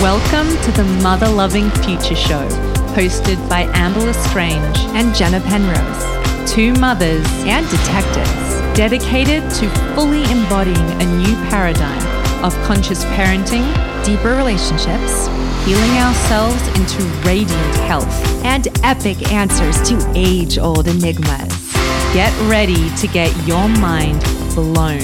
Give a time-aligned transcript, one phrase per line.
[0.00, 2.48] Welcome to the Mother Loving Future Show,
[2.94, 10.76] hosted by Amber Lestrange and Jenna Penrose, two mothers and detectives dedicated to fully embodying
[10.76, 13.66] a new paradigm of conscious parenting,
[14.06, 15.28] deeper relationships,
[15.66, 18.06] healing ourselves into radiant health,
[18.44, 21.72] and epic answers to age old enigmas.
[22.14, 24.20] Get ready to get your mind
[24.54, 25.00] blown.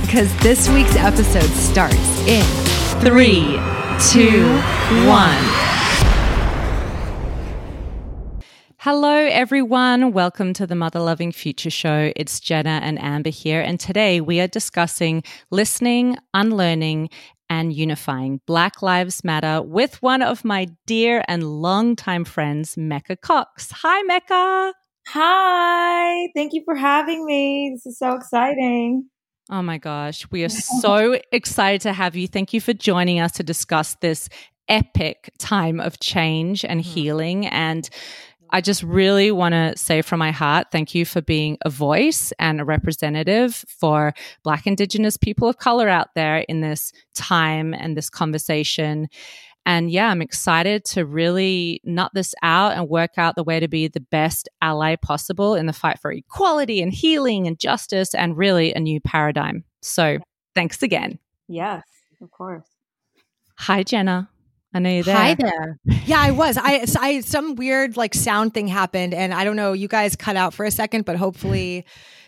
[0.00, 2.44] Because this week's episode starts in
[3.00, 3.56] three,
[4.10, 4.48] two,
[5.06, 5.62] one.
[8.84, 10.12] Hello, everyone.
[10.12, 12.12] Welcome to the Mother Loving Future Show.
[12.16, 13.60] It's Jenna and Amber here.
[13.60, 17.10] And today we are discussing listening, unlearning,
[17.52, 23.70] and unifying Black Lives Matter with one of my dear and longtime friends, Mecca Cox.
[23.72, 24.72] Hi, Mecca.
[25.08, 26.28] Hi.
[26.34, 27.70] Thank you for having me.
[27.74, 29.04] This is so exciting.
[29.50, 30.26] Oh my gosh.
[30.30, 32.26] We are so excited to have you.
[32.26, 34.30] Thank you for joining us to discuss this
[34.68, 36.90] epic time of change and mm-hmm.
[36.90, 37.46] healing.
[37.48, 37.90] And
[38.52, 42.32] I just really want to say from my heart, thank you for being a voice
[42.38, 47.96] and a representative for Black, Indigenous people of color out there in this time and
[47.96, 49.08] this conversation.
[49.64, 53.68] And yeah, I'm excited to really nut this out and work out the way to
[53.68, 58.36] be the best ally possible in the fight for equality and healing and justice and
[58.36, 59.64] really a new paradigm.
[59.80, 60.18] So
[60.54, 61.18] thanks again.
[61.48, 61.84] Yes,
[62.20, 62.66] of course.
[63.58, 64.28] Hi, Jenna.
[64.74, 65.16] I know you're there.
[65.16, 65.78] Hi there.
[66.06, 66.56] Yeah, I was.
[66.56, 69.72] I, I some weird like sound thing happened, and I don't know.
[69.72, 71.84] You guys cut out for a second, but hopefully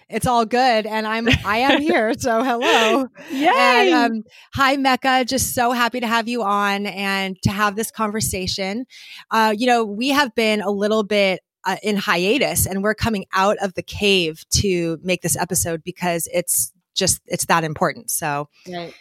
[0.09, 3.49] it's all good and i'm i am here so hello Yay.
[3.49, 4.23] And, um,
[4.55, 8.87] hi mecca just so happy to have you on and to have this conversation
[9.31, 13.25] uh, you know we have been a little bit uh, in hiatus and we're coming
[13.33, 18.49] out of the cave to make this episode because it's just it's that important so
[18.69, 18.95] right.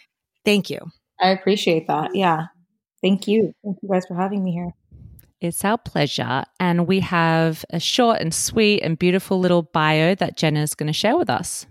[0.44, 0.78] thank you
[1.20, 2.46] i appreciate that yeah
[3.04, 3.54] Thank you.
[3.62, 4.70] Thank you guys for having me here.
[5.38, 6.44] It's our pleasure.
[6.58, 10.86] And we have a short and sweet and beautiful little bio that Jenna is going
[10.86, 11.66] to share with us.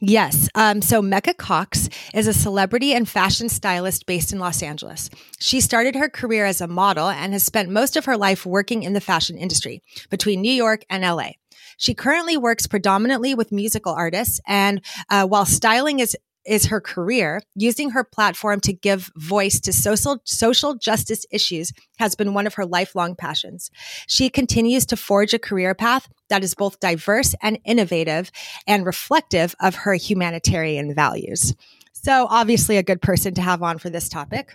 [0.00, 0.48] Yes.
[0.56, 5.08] Um, so Mecca Cox is a celebrity and fashion stylist based in Los Angeles.
[5.38, 8.82] She started her career as a model and has spent most of her life working
[8.82, 11.34] in the fashion industry between New York and LA.
[11.76, 17.40] She currently works predominantly with musical artists, and uh, while styling is is her career.
[17.54, 22.54] Using her platform to give voice to social, social justice issues has been one of
[22.54, 23.70] her lifelong passions.
[24.06, 28.30] She continues to forge a career path that is both diverse and innovative
[28.66, 31.54] and reflective of her humanitarian values.
[31.92, 34.54] So, obviously, a good person to have on for this topic.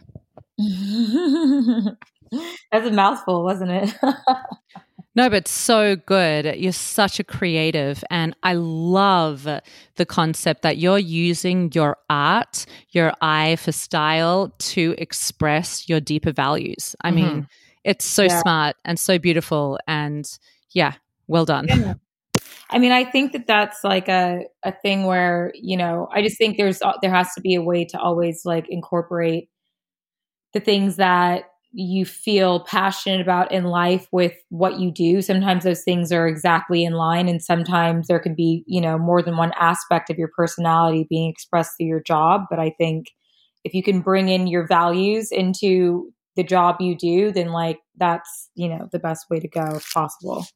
[2.71, 3.95] That's a mouthful, wasn't it?
[5.17, 6.57] No, but so good.
[6.57, 8.03] You're such a creative.
[8.11, 9.47] And I love
[9.95, 16.31] the concept that you're using your art, your eye for style to express your deeper
[16.31, 16.95] values.
[17.01, 17.15] I mm-hmm.
[17.15, 17.47] mean,
[17.83, 18.41] it's so yeah.
[18.41, 19.79] smart and so beautiful.
[19.87, 20.23] And
[20.69, 20.93] yeah,
[21.25, 21.65] well done.
[21.67, 21.95] Yeah.
[22.69, 26.37] I mean, I think that that's like a, a thing where, you know, I just
[26.37, 29.49] think there's, there has to be a way to always like incorporate
[30.53, 31.45] the things that
[31.79, 35.21] you feel passionate about in life with what you do.
[35.21, 39.21] Sometimes those things are exactly in line, and sometimes there can be, you know, more
[39.21, 42.45] than one aspect of your personality being expressed through your job.
[42.49, 43.09] But I think
[43.63, 48.49] if you can bring in your values into the job you do, then like that's,
[48.55, 50.47] you know, the best way to go if possible.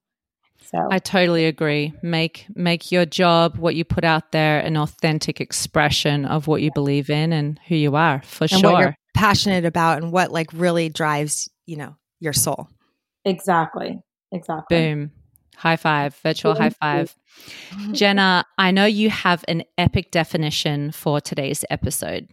[0.71, 1.93] So I totally agree.
[2.01, 6.71] Make make your job what you put out there an authentic expression of what you
[6.73, 10.89] believe in and who you are for and sure passionate about and what like really
[10.89, 12.69] drives, you know, your soul.
[13.25, 14.01] Exactly.
[14.31, 14.77] Exactly.
[14.77, 15.11] Boom.
[15.57, 17.15] High five, virtual high five.
[17.91, 22.27] Jenna, I know you have an epic definition for today's episode.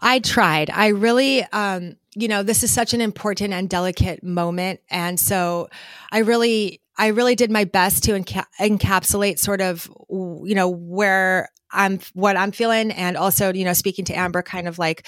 [0.00, 0.70] I tried.
[0.70, 4.80] I really, um, you know, this is such an important and delicate moment.
[4.90, 5.68] And so
[6.12, 11.48] I really, I really did my best to enca- encapsulate sort of, you know, where
[11.72, 12.92] I'm, what I'm feeling.
[12.92, 15.06] And also, you know, speaking to Amber, kind of like,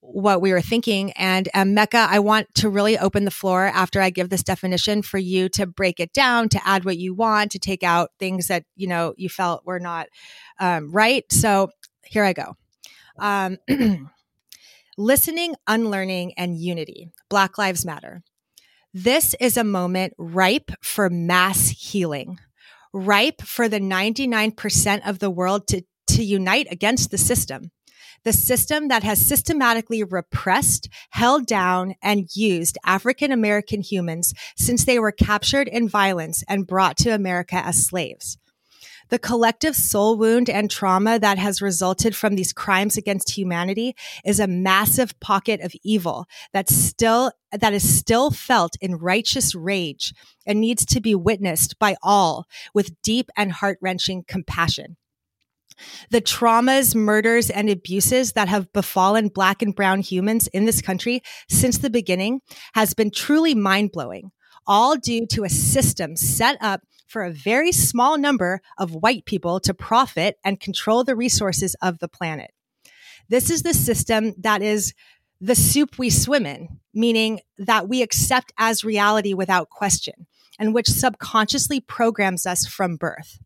[0.00, 1.12] what we were thinking.
[1.12, 5.02] And um, Mecca, I want to really open the floor after I give this definition
[5.02, 8.48] for you to break it down, to add what you want, to take out things
[8.48, 10.08] that you know you felt were not
[10.60, 11.24] um, right.
[11.30, 11.70] So
[12.04, 12.56] here I go.
[13.18, 13.58] Um,
[14.98, 17.10] listening, unlearning, and unity.
[17.28, 18.22] Black Lives Matter.
[18.94, 22.38] This is a moment ripe for mass healing,
[22.94, 27.72] ripe for the 99% of the world to, to unite against the system
[28.24, 34.98] the system that has systematically repressed, held down, and used African American humans since they
[34.98, 38.38] were captured in violence and brought to America as slaves.
[39.08, 44.40] The collective soul wound and trauma that has resulted from these crimes against humanity is
[44.40, 50.12] a massive pocket of evil that still, that is still felt in righteous rage
[50.44, 54.96] and needs to be witnessed by all with deep and heart wrenching compassion.
[56.10, 61.22] The traumas, murders, and abuses that have befallen Black and Brown humans in this country
[61.48, 62.40] since the beginning
[62.74, 64.30] has been truly mind blowing,
[64.66, 69.60] all due to a system set up for a very small number of white people
[69.60, 72.50] to profit and control the resources of the planet.
[73.28, 74.92] This is the system that is
[75.40, 80.26] the soup we swim in, meaning that we accept as reality without question,
[80.58, 83.38] and which subconsciously programs us from birth.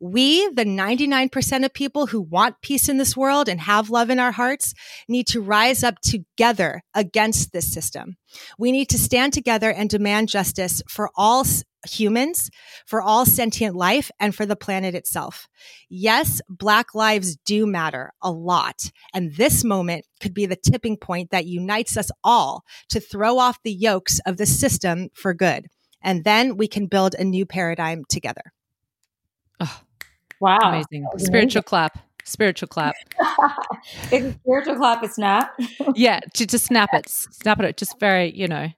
[0.00, 4.18] We, the 99% of people who want peace in this world and have love in
[4.18, 4.74] our hearts,
[5.08, 8.16] need to rise up together against this system.
[8.58, 11.44] We need to stand together and demand justice for all
[11.86, 12.50] humans,
[12.86, 15.46] for all sentient life, and for the planet itself.
[15.88, 18.90] Yes, Black lives do matter a lot.
[19.12, 23.62] And this moment could be the tipping point that unites us all to throw off
[23.62, 25.66] the yokes of the system for good.
[26.02, 28.52] And then we can build a new paradigm together.
[29.64, 29.80] Oh,
[30.40, 30.58] Wow.
[30.62, 31.06] amazing.
[31.18, 31.98] Spiritual clap.
[32.24, 32.94] Spiritual clap.
[34.10, 35.54] it's a spiritual clap, a snap.
[35.94, 37.08] yeah, to just snap it.
[37.08, 37.76] Snap it.
[37.76, 38.68] Just very, you know,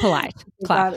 [0.00, 0.34] polite.
[0.64, 0.94] Clap.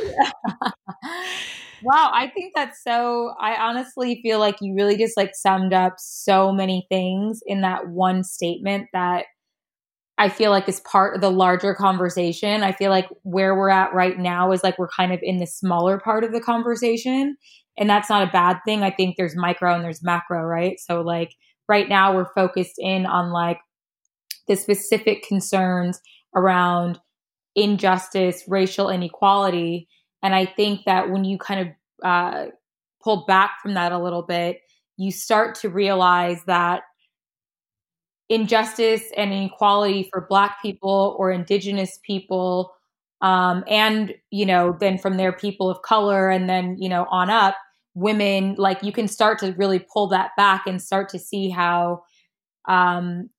[1.83, 5.95] wow, I think that's so I honestly feel like you really just like summed up
[5.97, 9.25] so many things in that one statement that
[10.17, 12.61] I feel like is part of the larger conversation.
[12.63, 15.47] I feel like where we're at right now is like we're kind of in the
[15.47, 17.37] smaller part of the conversation.
[17.79, 18.83] And that's not a bad thing.
[18.83, 20.79] I think there's micro and there's macro, right?
[20.79, 21.33] So, like,
[21.69, 23.59] right now we're focused in on like
[24.47, 26.01] the specific concerns
[26.35, 26.99] around
[27.55, 29.87] injustice, racial inequality.
[30.21, 31.67] And I think that when you kind of
[32.03, 32.45] uh,
[33.01, 34.59] pull back from that a little bit,
[34.97, 36.81] you start to realize that
[38.27, 42.73] injustice and inequality for Black people or Indigenous people,
[43.21, 47.29] um, and you know, then from there, people of color, and then you know, on
[47.29, 47.55] up,
[47.94, 48.56] women.
[48.57, 52.03] Like you can start to really pull that back and start to see how,
[52.68, 53.30] um,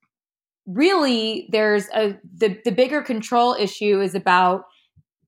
[0.67, 4.65] really, there's a the the bigger control issue is about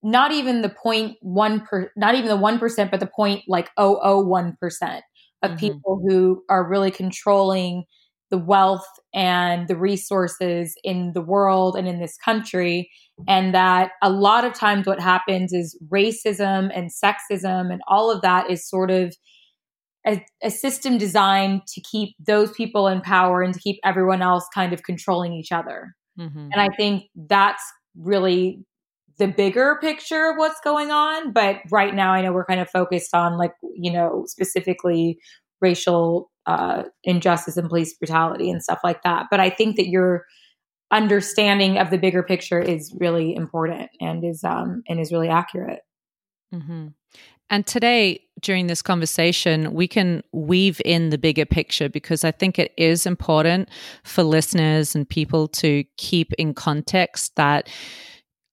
[0.02, 3.70] not even the point one per, not even the one percent, but the point like
[3.76, 5.04] oh oh one percent
[5.42, 5.58] of mm-hmm.
[5.58, 7.84] people who are really controlling
[8.32, 12.90] the wealth and the resources in the world and in this country.
[13.28, 18.22] And that a lot of times what happens is racism and sexism and all of
[18.22, 19.14] that is sort of
[20.06, 24.48] a, a, system designed to keep those people in power and to keep everyone else
[24.52, 25.94] kind of controlling each other.
[26.18, 26.48] Mm-hmm.
[26.52, 27.62] And I think that's
[27.96, 28.64] really
[29.18, 31.32] the bigger picture of what's going on.
[31.32, 35.18] But right now, I know we're kind of focused on, like, you know, specifically
[35.62, 39.26] racial uh, injustice and police brutality and stuff like that.
[39.30, 40.26] But I think that your
[40.90, 45.80] understanding of the bigger picture is really important and is um, and is really accurate.
[46.54, 46.88] Mm-hmm.
[47.50, 52.58] And today, during this conversation, we can weave in the bigger picture because I think
[52.58, 53.68] it is important
[54.04, 57.68] for listeners and people to keep in context that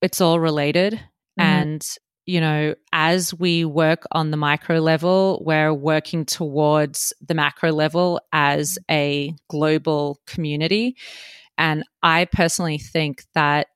[0.02, 0.94] it's all related.
[0.94, 1.42] Mm-hmm.
[1.42, 1.86] And
[2.30, 8.20] you know, as we work on the micro level, we're working towards the macro level
[8.32, 10.96] as a global community.
[11.58, 13.66] And I personally think that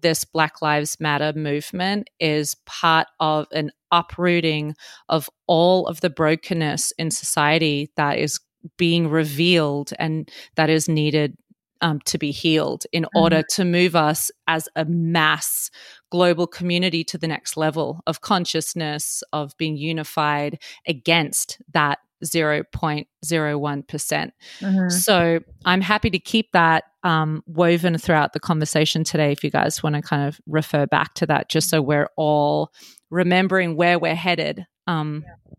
[0.00, 4.74] this Black Lives Matter movement is part of an uprooting
[5.08, 8.40] of all of the brokenness in society that is
[8.76, 11.36] being revealed and that is needed
[11.82, 13.18] um, to be healed in mm-hmm.
[13.18, 15.70] order to move us as a mass
[16.10, 23.88] global community to the next level of consciousness, of being unified against that 0.01%.
[23.88, 29.32] percent mm hmm So I'm happy to keep that um, woven throughout the conversation today
[29.32, 32.72] if you guys want to kind of refer back to that, just so we're all
[33.10, 34.64] remembering where we're headed.
[34.86, 35.54] Um, yeah.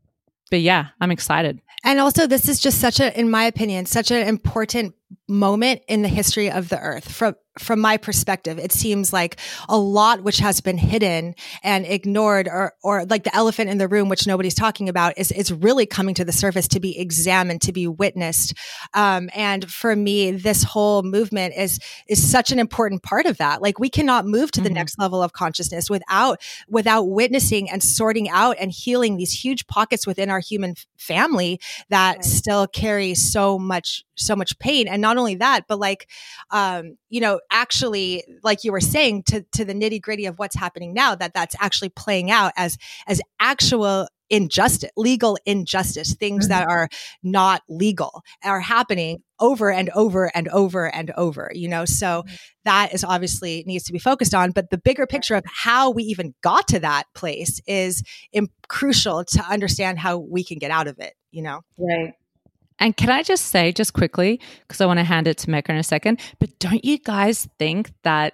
[0.52, 1.62] But yeah, I'm excited.
[1.84, 4.94] And also, this is just such a, in my opinion, such an important
[5.28, 9.40] moment in the history of the earth from from my perspective it seems like
[9.70, 13.88] a lot which has been hidden and ignored or or like the elephant in the
[13.88, 17.62] room which nobody's talking about is is really coming to the surface to be examined
[17.62, 18.56] to be witnessed
[18.96, 23.62] um, and for me this whole movement is is such an important part of that
[23.62, 24.76] like we cannot move to the mm-hmm.
[24.76, 30.08] next level of consciousness without without witnessing and sorting out and healing these huge pockets
[30.08, 32.26] within our human family that right.
[32.26, 36.10] still carry so much so much pain and not only that, but like,
[36.50, 40.56] um, you know, actually, like you were saying, to to the nitty gritty of what's
[40.56, 46.54] happening now, that that's actually playing out as as actual injustice, legal injustice, things mm-hmm.
[46.54, 46.90] that are
[47.22, 51.86] not legal are happening over and over and over and over, you know?
[51.86, 52.36] So mm-hmm.
[52.66, 54.52] that is obviously needs to be focused on.
[54.52, 59.24] But the bigger picture of how we even got to that place is Im- crucial
[59.24, 61.62] to understand how we can get out of it, you know?
[61.78, 62.14] Right.
[62.80, 65.72] And can I just say, just quickly, because I want to hand it to Mecca
[65.72, 68.34] in a second, but don't you guys think that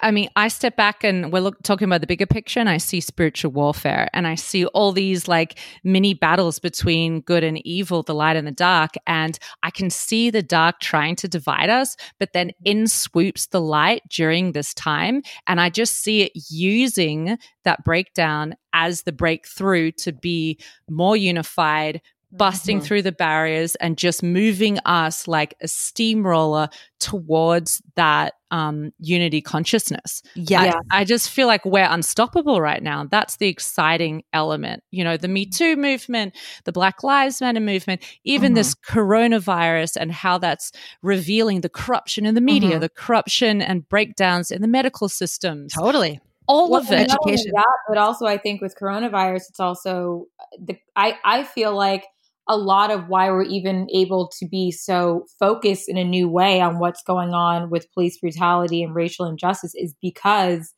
[0.00, 2.78] I mean, I step back and we're look, talking about the bigger picture, and I
[2.78, 8.02] see spiritual warfare, and I see all these like mini battles between good and evil,
[8.02, 8.94] the light and the dark.
[9.06, 13.60] And I can see the dark trying to divide us, but then in swoops the
[13.60, 15.22] light during this time.
[15.46, 22.00] And I just see it using that breakdown as the breakthrough to be more unified,
[22.36, 22.86] busting mm-hmm.
[22.86, 30.22] through the barriers and just moving us like a steamroller towards that um, unity consciousness.
[30.34, 30.74] Yeah.
[30.90, 33.04] I, I, just feel like we're unstoppable right now.
[33.10, 34.82] That's the exciting element.
[34.90, 38.54] You know, the Me Too movement, the Black Lives Matter movement, even mm-hmm.
[38.54, 40.72] this coronavirus and how that's
[41.02, 42.80] revealing the corruption in the media, mm-hmm.
[42.80, 45.72] the corruption and breakdowns in the medical systems.
[45.72, 47.10] Totally all well, of it.
[47.10, 47.52] Education.
[47.54, 50.26] That, but also I think with coronavirus, it's also
[50.58, 52.04] the I I feel like
[52.48, 56.60] a lot of why we're even able to be so focused in a new way
[56.60, 60.74] on what's going on with police brutality and racial injustice is because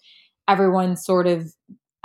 [0.48, 1.52] everyone's sort of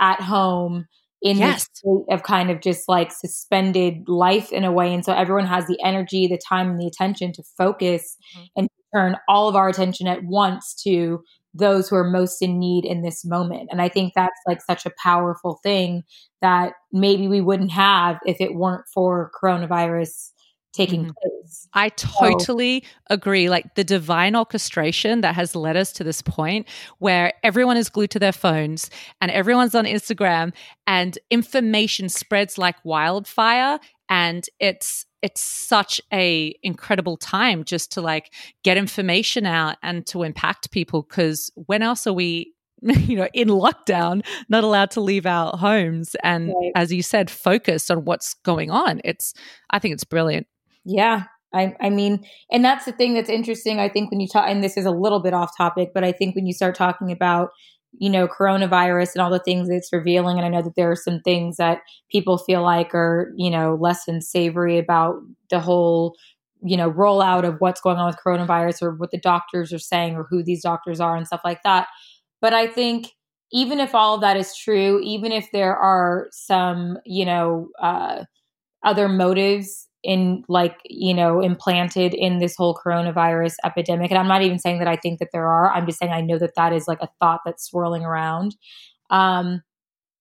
[0.00, 0.86] at home
[1.22, 1.54] in yes.
[1.54, 4.92] this state of kind of just like suspended life in a way.
[4.92, 8.44] And so everyone has the energy, the time, and the attention to focus mm-hmm.
[8.56, 11.22] and turn all of our attention at once to
[11.54, 13.68] those who are most in need in this moment.
[13.70, 16.02] And I think that's like such a powerful thing
[16.40, 20.30] that maybe we wouldn't have if it weren't for coronavirus
[20.72, 21.10] taking mm-hmm.
[21.22, 21.68] place.
[21.74, 23.48] I totally so, agree.
[23.48, 26.66] Like the divine orchestration that has led us to this point
[26.98, 28.90] where everyone is glued to their phones
[29.20, 30.52] and everyone's on Instagram
[30.86, 33.78] and information spreads like wildfire
[34.12, 38.30] and it's it's such a incredible time just to like
[38.62, 42.52] get information out and to impact people because when else are we
[42.82, 46.72] you know in lockdown not allowed to leave our homes and right.
[46.74, 49.32] as you said focus on what's going on it's
[49.70, 50.46] i think it's brilliant
[50.84, 53.78] yeah I, I mean, and that's the thing that's interesting.
[53.78, 56.10] I think when you talk, and this is a little bit off topic, but I
[56.10, 57.50] think when you start talking about
[57.98, 60.38] you know, coronavirus and all the things it's revealing.
[60.38, 61.80] And I know that there are some things that
[62.10, 65.16] people feel like are, you know, less than savory about
[65.50, 66.14] the whole,
[66.62, 70.14] you know, rollout of what's going on with coronavirus or what the doctors are saying
[70.14, 71.88] or who these doctors are and stuff like that.
[72.40, 73.08] But I think
[73.52, 78.24] even if all of that is true, even if there are some, you know, uh,
[78.82, 84.10] other motives in like you know implanted in this whole coronavirus epidemic.
[84.10, 85.70] And i'm not even saying that i think that there are.
[85.72, 88.56] I'm just saying i know that that is like a thought that's swirling around.
[89.10, 89.62] Um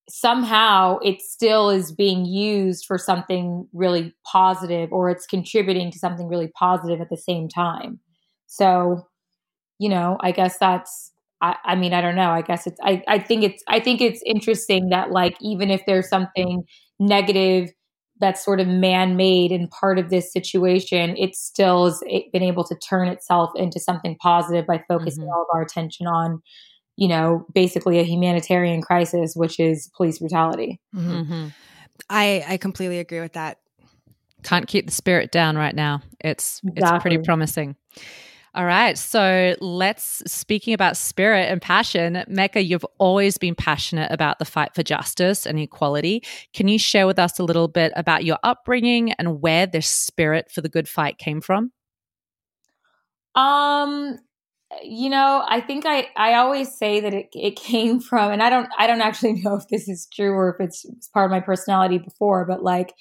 [0.09, 6.27] somehow it still is being used for something really positive or it's contributing to something
[6.27, 7.99] really positive at the same time.
[8.47, 9.07] So
[9.79, 11.11] you know i guess that's
[11.41, 12.29] I, I mean i don't know.
[12.29, 15.81] I guess it's I, I think it's i think it's interesting that like even if
[15.87, 16.63] there's something
[16.99, 17.71] negative
[18.21, 22.01] that's sort of man-made and part of this situation it still has
[22.31, 25.33] been able to turn itself into something positive by focusing mm-hmm.
[25.33, 26.41] all of our attention on
[26.95, 31.21] you know basically a humanitarian crisis which is police brutality mm-hmm.
[31.21, 31.47] mm-hmm.
[32.09, 33.57] i i completely agree with that
[34.43, 36.95] can't keep the spirit down right now it's exactly.
[36.95, 37.75] it's pretty promising
[38.53, 38.97] all right.
[38.97, 44.75] So let's, speaking about spirit and passion, Mecca, you've always been passionate about the fight
[44.75, 46.21] for justice and equality.
[46.53, 50.51] Can you share with us a little bit about your upbringing and where this spirit
[50.51, 51.71] for the good fight came from?
[53.35, 54.17] Um,
[54.83, 58.49] you know, I think I, I always say that it, it came from, and I
[58.49, 61.31] don't, I don't actually know if this is true or if it's, it's part of
[61.31, 62.93] my personality before, but like,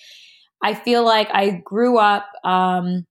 [0.63, 3.07] I feel like I grew up, um,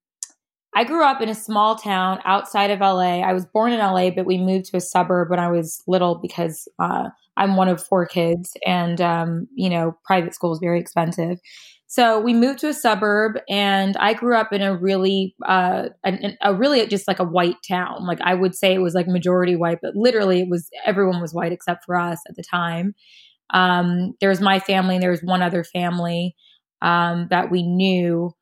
[0.76, 3.22] I grew up in a small town outside of LA.
[3.22, 6.16] I was born in LA, but we moved to a suburb when I was little
[6.16, 10.80] because uh, I'm one of four kids, and um, you know, private school is very
[10.80, 11.40] expensive.
[11.88, 16.38] So we moved to a suburb, and I grew up in a really, uh, a,
[16.44, 18.06] a really just like a white town.
[18.06, 21.34] Like I would say it was like majority white, but literally it was everyone was
[21.34, 22.94] white except for us at the time.
[23.52, 26.36] Um, there was my family, and there was one other family
[26.84, 28.34] um, that we knew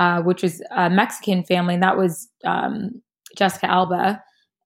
[0.00, 3.02] uh, which was a Mexican family, and that was um,
[3.36, 4.22] Jessica Alba,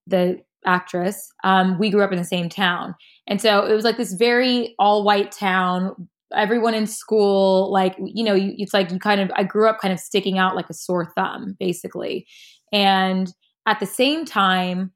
[0.07, 1.29] the actress.
[1.43, 2.95] Um, we grew up in the same town,
[3.27, 6.07] and so it was like this very all white town.
[6.33, 9.29] Everyone in school, like you know, you, it's like you kind of.
[9.35, 12.25] I grew up kind of sticking out like a sore thumb, basically,
[12.71, 13.29] And
[13.65, 14.93] at the same time,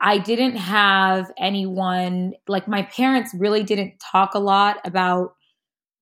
[0.00, 5.34] I didn't have anyone like my parents really didn't talk a lot about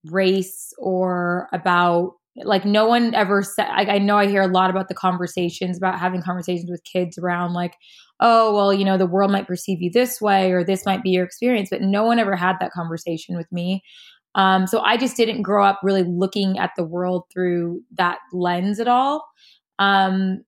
[0.05, 2.13] race or about
[2.43, 5.77] like no one ever said I, I, know i hear a lot about the conversations
[5.77, 7.75] about having conversations with kids around like
[8.19, 11.11] oh well you know the world might perceive you this way or this might be
[11.11, 13.83] your experience but no one ever had that conversation with me.
[14.35, 18.79] Um, so i just didn't grow up really looking at the world through that lens
[18.79, 19.25] at all.
[19.79, 20.43] Um,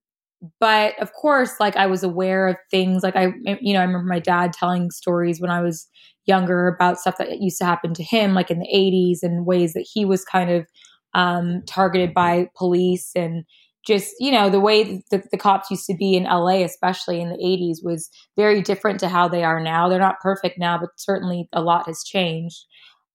[0.60, 4.08] but of course like i was aware of things like i you know i remember
[4.08, 5.88] my dad telling stories when i was
[6.26, 9.74] younger about stuff that used to happen to him like in the 80s and ways
[9.74, 10.68] that he was kind of
[11.14, 13.46] um, targeted by police and
[13.86, 17.30] just you know the way the, the cops used to be in la especially in
[17.30, 19.88] the 80s was very different to how they are now.
[19.88, 22.66] They're not perfect now but certainly a lot has changed.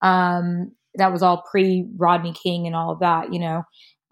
[0.01, 3.63] Um, that was all pre rodney king and all of that you know.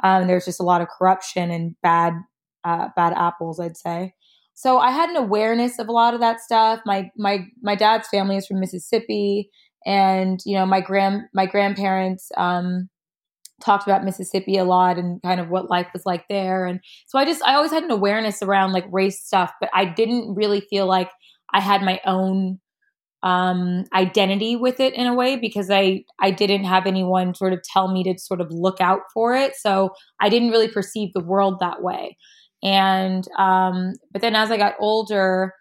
[0.04, 2.14] Um, there's just a lot of corruption and bad
[2.64, 4.12] uh, bad apples i'd say.
[4.54, 6.80] So i had an awareness of a lot of that stuff.
[6.84, 9.50] My my my dad's family is from mississippi
[9.86, 12.88] and you know my grand my grandparents um,
[13.60, 16.66] talked about Mississippi a lot and kind of what life was like there.
[16.66, 19.84] And so I just, I always had an awareness around like race stuff, but I
[19.84, 21.10] didn't really feel like
[21.52, 22.58] I had my own
[23.22, 27.60] um identity with it in a way because I I didn't have anyone sort of
[27.62, 29.54] tell me to sort of look out for it.
[29.56, 29.90] So
[30.20, 32.16] I didn't really perceive the world that way.
[32.62, 35.52] And um but then as I got older,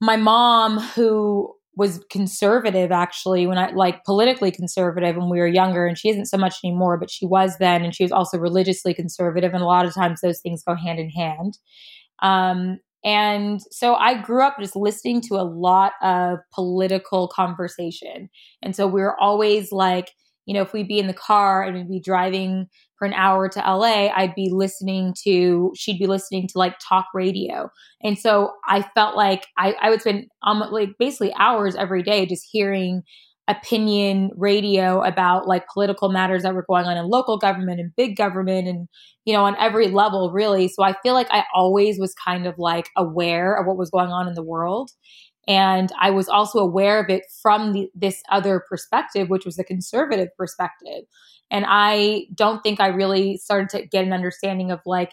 [0.00, 5.86] my mom who was conservative actually when I like politically conservative when we were younger
[5.86, 8.92] and she isn't so much anymore but she was then and she was also religiously
[8.92, 11.58] conservative and a lot of times those things go hand in hand.
[12.22, 18.28] Um, and so I grew up just listening to a lot of political conversation.
[18.62, 20.10] And so we were always like
[20.46, 22.66] you know if we'd be in the car and we'd be driving
[23.00, 27.06] for an hour to LA, I'd be listening to, she'd be listening to like talk
[27.14, 27.70] radio.
[28.04, 32.26] And so I felt like I, I would spend um, like basically hours every day
[32.26, 33.02] just hearing
[33.48, 38.16] opinion radio about like political matters that were going on in local government and big
[38.16, 38.86] government and
[39.24, 42.54] you know on every level really so i feel like i always was kind of
[42.58, 44.90] like aware of what was going on in the world
[45.50, 49.64] and i was also aware of it from the, this other perspective which was the
[49.64, 51.04] conservative perspective
[51.50, 55.12] and I don't think I really started to get an understanding of like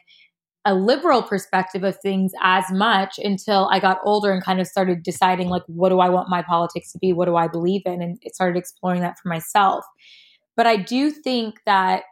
[0.65, 5.01] a liberal perspective of things as much until I got older and kind of started
[5.01, 7.13] deciding like what do I want my politics to be?
[7.13, 8.01] What do I believe in?
[8.01, 9.85] And it started exploring that for myself.
[10.55, 12.03] But I do think that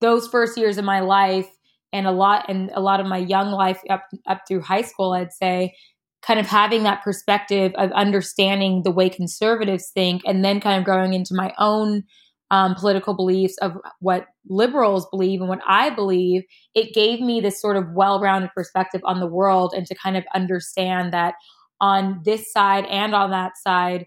[0.00, 1.48] those first years of my life
[1.92, 5.12] and a lot and a lot of my young life up up through high school,
[5.12, 5.74] I'd say,
[6.26, 10.84] kind of having that perspective of understanding the way conservatives think and then kind of
[10.84, 12.02] growing into my own
[12.50, 16.42] um, political beliefs of what liberals believe and what I believe,
[16.74, 20.16] it gave me this sort of well rounded perspective on the world and to kind
[20.16, 21.34] of understand that
[21.80, 24.06] on this side and on that side,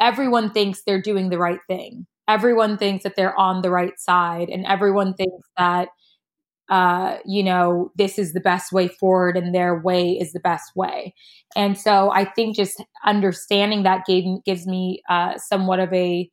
[0.00, 2.06] everyone thinks they're doing the right thing.
[2.28, 5.88] Everyone thinks that they're on the right side, and everyone thinks that,
[6.68, 10.76] uh, you know, this is the best way forward and their way is the best
[10.76, 11.14] way.
[11.56, 16.30] And so I think just understanding that gave, gives me uh, somewhat of a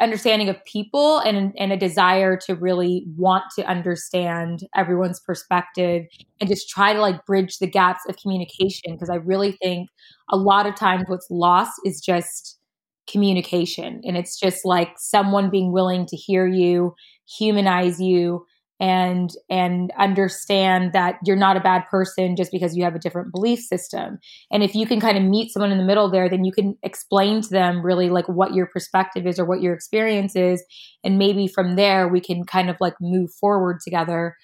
[0.00, 6.06] understanding of people and, and a desire to really want to understand everyone's perspective
[6.40, 9.88] and just try to like bridge the gaps of communication because i really think
[10.30, 12.58] a lot of times what's lost is just
[13.06, 16.94] communication and it's just like someone being willing to hear you
[17.26, 18.46] humanize you
[18.80, 23.30] and and understand that you're not a bad person just because you have a different
[23.30, 24.18] belief system.
[24.50, 26.76] And if you can kind of meet someone in the middle there then you can
[26.82, 30.64] explain to them really like what your perspective is or what your experience is.
[31.04, 34.34] And maybe from there we can kind of like move forward together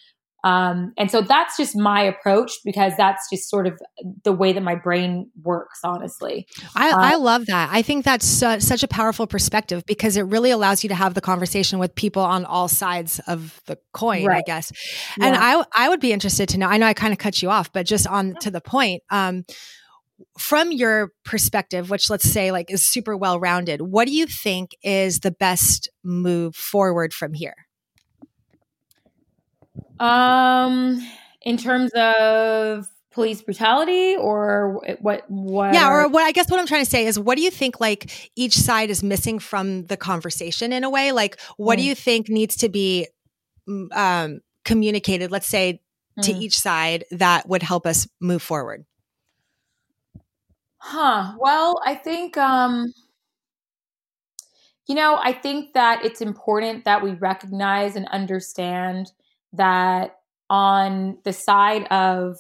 [0.47, 3.81] um, and so that's just my approach because that's just sort of
[4.23, 6.47] the way that my brain works, honestly.
[6.77, 7.71] I, uh, I love that.
[7.73, 11.15] I think that's su- such a powerful perspective because it really allows you to have
[11.15, 14.37] the conversation with people on all sides of the coin, right.
[14.37, 14.71] I guess.
[15.21, 15.41] And yeah.
[15.75, 17.73] I, I would be interested to know, I know I kind of cut you off,
[17.73, 19.03] but just on to the point.
[19.11, 19.45] Um,
[20.39, 24.77] from your perspective, which let's say like is super well rounded, what do you think
[24.85, 27.66] is the best move forward from here?
[29.99, 31.01] Um,
[31.43, 36.67] in terms of police brutality or what what yeah or what i guess what i'm
[36.67, 39.97] trying to say is what do you think like each side is missing from the
[39.97, 41.81] conversation in a way like what mm.
[41.81, 43.09] do you think needs to be
[43.67, 45.81] mm, um, communicated let's say
[46.21, 46.43] to mm.
[46.43, 48.85] each side that would help us move forward
[50.77, 52.93] huh well i think um
[54.87, 59.11] you know i think that it's important that we recognize and understand
[59.57, 60.17] that
[60.49, 62.37] on the side of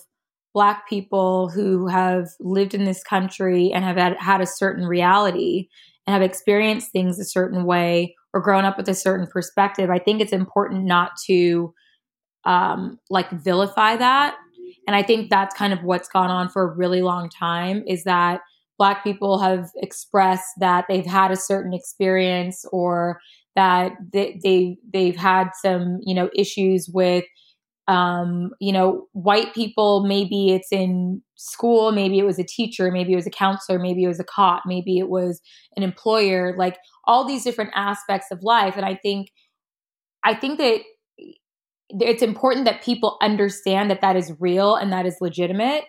[0.54, 5.68] black people who have lived in this country and have had, had a certain reality
[6.06, 9.98] and have experienced things a certain way or grown up with a certain perspective, I
[9.98, 11.74] think it's important not to
[12.44, 14.36] um, like vilify that.
[14.86, 18.04] And I think that's kind of what's gone on for a really long time is
[18.04, 18.40] that
[18.78, 23.20] black people have expressed that they've had a certain experience or
[23.56, 27.24] that they, they they've had some you know issues with
[27.88, 33.12] um, you know white people maybe it's in school maybe it was a teacher maybe
[33.12, 35.40] it was a counselor maybe it was a cop maybe it was
[35.76, 38.76] an employer like all these different aspects of life.
[38.76, 39.28] And i think
[40.24, 40.80] i think that
[41.90, 45.84] it's important that people understand that that is real and that is legitimate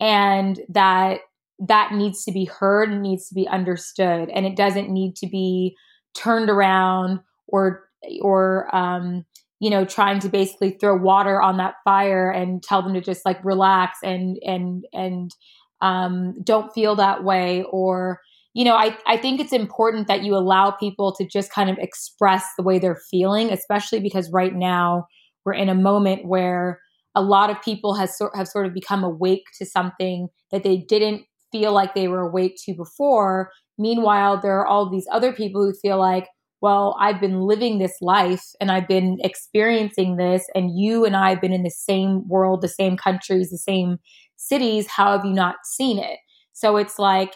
[0.00, 1.20] and that
[1.58, 4.28] that needs to be heard and needs to be understood.
[4.30, 5.76] And it doesn't need to be
[6.14, 7.84] turned around or
[8.20, 9.24] or um
[9.60, 13.24] you know trying to basically throw water on that fire and tell them to just
[13.24, 15.32] like relax and and and
[15.80, 18.20] um don't feel that way or
[18.52, 21.78] you know I I think it's important that you allow people to just kind of
[21.78, 25.06] express the way they're feeling especially because right now
[25.44, 26.80] we're in a moment where
[27.14, 31.22] a lot of people has have sort of become awake to something that they didn't
[31.54, 33.50] feel like they were awake to before.
[33.78, 36.26] Meanwhile, there are all these other people who feel like,
[36.60, 41.30] well, I've been living this life and I've been experiencing this, and you and I
[41.30, 43.98] have been in the same world, the same countries, the same
[44.36, 44.88] cities.
[44.88, 46.18] How have you not seen it?
[46.52, 47.34] So it's like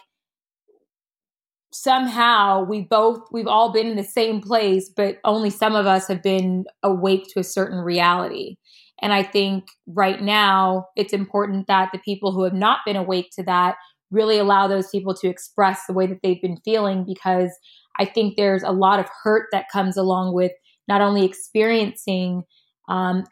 [1.71, 6.07] somehow we both, we've all been in the same place, but only some of us
[6.07, 8.57] have been awake to a certain reality.
[9.01, 13.29] And I think right now it's important that the people who have not been awake
[13.35, 13.75] to that
[14.11, 17.51] really allow those people to express the way that they've been feeling because
[17.99, 20.51] I think there's a lot of hurt that comes along with
[20.87, 22.43] not only experiencing
[22.87, 23.25] um,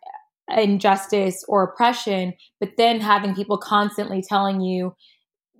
[0.55, 4.93] injustice or oppression, but then having people constantly telling you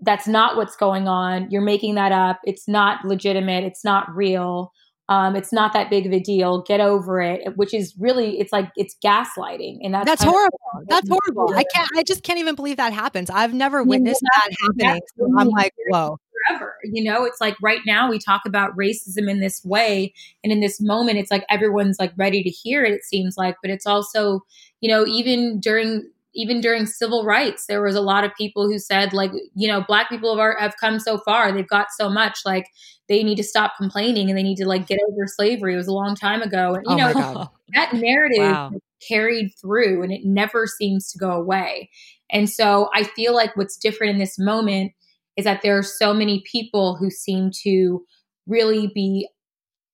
[0.02, 1.50] that's not what's going on.
[1.50, 2.40] You're making that up.
[2.44, 3.64] It's not legitimate.
[3.64, 4.72] It's not real.
[5.10, 6.62] Um, it's not that big of a deal.
[6.64, 7.56] Get over it.
[7.56, 10.60] Which is really, it's like it's gaslighting, and that's that's horrible.
[10.88, 11.54] That's horrible.
[11.56, 11.90] I can't.
[11.96, 13.30] I just can't even believe that happens.
[13.30, 15.02] I've never witnessed that happening.
[15.18, 16.18] So I'm like, whoa.
[16.48, 20.54] Forever, you know, it's like right now we talk about racism in this way, and
[20.54, 22.94] in this moment, it's like everyone's like ready to hear it.
[22.94, 24.42] It seems like, but it's also,
[24.80, 28.80] you know, even during even during civil rights, there was a lot of people who
[28.80, 32.40] said, like, you know, black people have, have come so far, they've got so much,
[32.46, 32.68] like,
[33.10, 35.74] they need to stop complaining and they need to like get over slavery.
[35.74, 38.72] It was a long time ago, and you oh know that narrative wow.
[39.08, 41.90] carried through, and it never seems to go away.
[42.30, 44.92] And so I feel like what's different in this moment
[45.38, 48.04] is that there are so many people who seem to
[48.48, 49.30] really be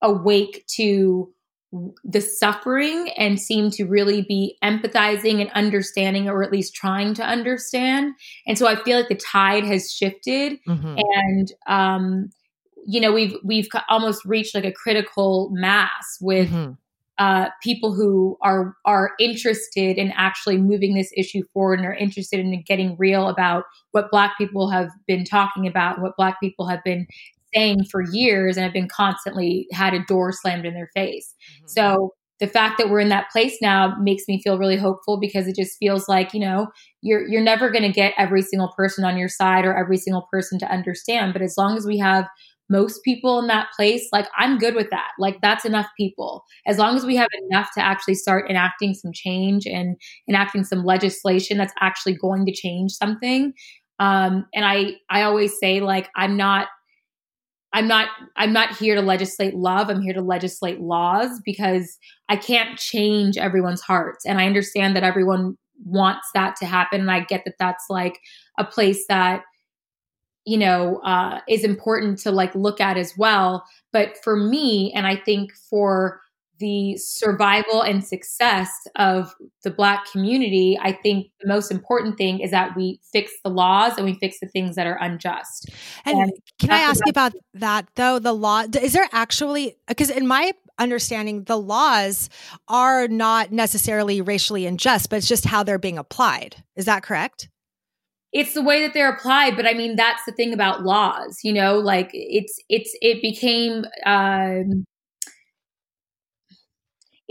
[0.01, 1.31] awake to
[2.03, 7.23] the suffering and seem to really be empathizing and understanding or at least trying to
[7.23, 8.13] understand
[8.45, 10.97] and so i feel like the tide has shifted mm-hmm.
[10.97, 12.29] and um
[12.85, 16.73] you know we've we've almost reached like a critical mass with mm-hmm.
[17.17, 22.39] uh people who are are interested in actually moving this issue forward and are interested
[22.39, 26.83] in getting real about what black people have been talking about what black people have
[26.83, 27.07] been
[27.53, 31.33] saying for years and have been constantly had a door slammed in their face.
[31.57, 31.67] Mm-hmm.
[31.67, 35.47] So the fact that we're in that place now makes me feel really hopeful because
[35.47, 36.67] it just feels like, you know,
[37.01, 40.27] you're you're never going to get every single person on your side or every single
[40.31, 42.27] person to understand, but as long as we have
[42.69, 45.11] most people in that place, like I'm good with that.
[45.19, 46.43] Like that's enough people.
[46.65, 49.95] As long as we have enough to actually start enacting some change and
[50.27, 53.53] enacting some legislation that's actually going to change something.
[53.99, 56.67] Um, and I I always say like I'm not
[57.73, 59.89] I'm not I'm not here to legislate love.
[59.89, 61.97] I'm here to legislate laws because
[62.29, 64.25] I can't change everyone's hearts.
[64.25, 68.19] And I understand that everyone wants that to happen and I get that that's like
[68.57, 69.43] a place that
[70.45, 75.07] you know uh, is important to like look at as well but for me and
[75.07, 76.19] i think for
[76.63, 82.51] the survival and success of the black community i think the most important thing is
[82.51, 85.69] that we fix the laws and we fix the things that are unjust.
[86.05, 88.19] And, and can i ask you about that though?
[88.19, 92.29] The law is there actually because in my understanding the laws
[92.67, 96.63] are not necessarily racially unjust but it's just how they're being applied.
[96.75, 97.49] Is that correct?
[98.31, 101.53] It's the way that they're applied but i mean that's the thing about laws you
[101.53, 101.79] know?
[101.79, 104.85] Like it's it's it became um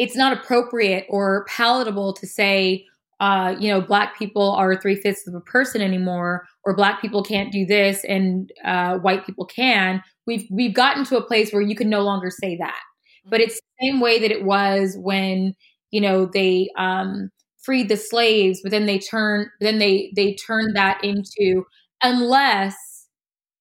[0.02, 2.84] it's not appropriate or palatable to say,
[3.20, 7.22] uh, you know, black people are three fifths of a person anymore, or black people
[7.22, 10.02] can't do this and uh, white people can.
[10.26, 12.80] We've we've gotten to a place where you can no longer say that.
[13.24, 15.54] But it's the same way that it was when
[15.92, 17.30] you know they um,
[17.62, 21.64] freed the slaves, but then they turn then they they turn that into
[22.02, 22.74] unless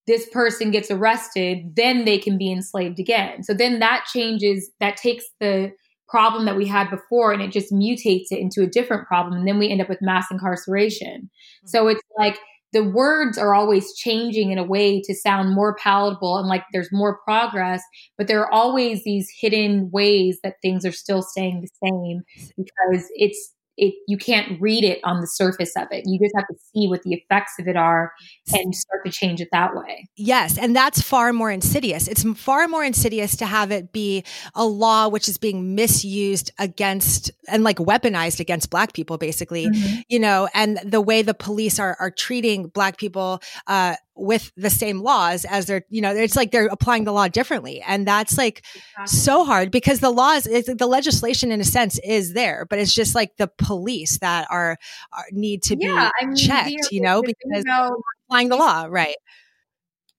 [0.08, 3.44] this person gets arrested, then they can be enslaved again.
[3.44, 5.72] So then that changes, that takes the
[6.12, 9.34] problem that we had before and it just mutates it into a different problem.
[9.34, 11.30] And then we end up with mass incarceration.
[11.30, 11.68] Mm-hmm.
[11.68, 12.38] So it's like
[12.74, 16.90] the words are always changing in a way to sound more palatable and like there's
[16.92, 17.82] more progress,
[18.18, 22.22] but there are always these hidden ways that things are still staying the same
[22.58, 26.04] because it's it you can't read it on the surface of it.
[26.06, 28.12] You just have to see what the effects of it are
[28.52, 30.08] and start to change it that way.
[30.16, 32.08] Yes, and that's far more insidious.
[32.08, 34.24] It's far more insidious to have it be
[34.56, 39.68] a law which is being misused against and like weaponized against black people basically.
[39.68, 40.00] Mm-hmm.
[40.10, 44.70] You know, and the way the police are are treating black people uh with the
[44.70, 47.82] same laws as they're, you know, it's like they're applying the law differently.
[47.82, 49.08] And that's like exactly.
[49.08, 53.16] so hard because the laws, the legislation in a sense is there, but it's just
[53.16, 54.78] like the police that are,
[55.12, 58.86] are need to yeah, be I mean, checked, you know, because know, applying the law.
[58.90, 59.16] Right.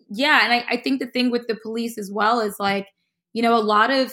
[0.08, 0.40] Yeah.
[0.42, 2.88] And I, I think the thing with the police as well is like,
[3.32, 4.12] you know, a lot of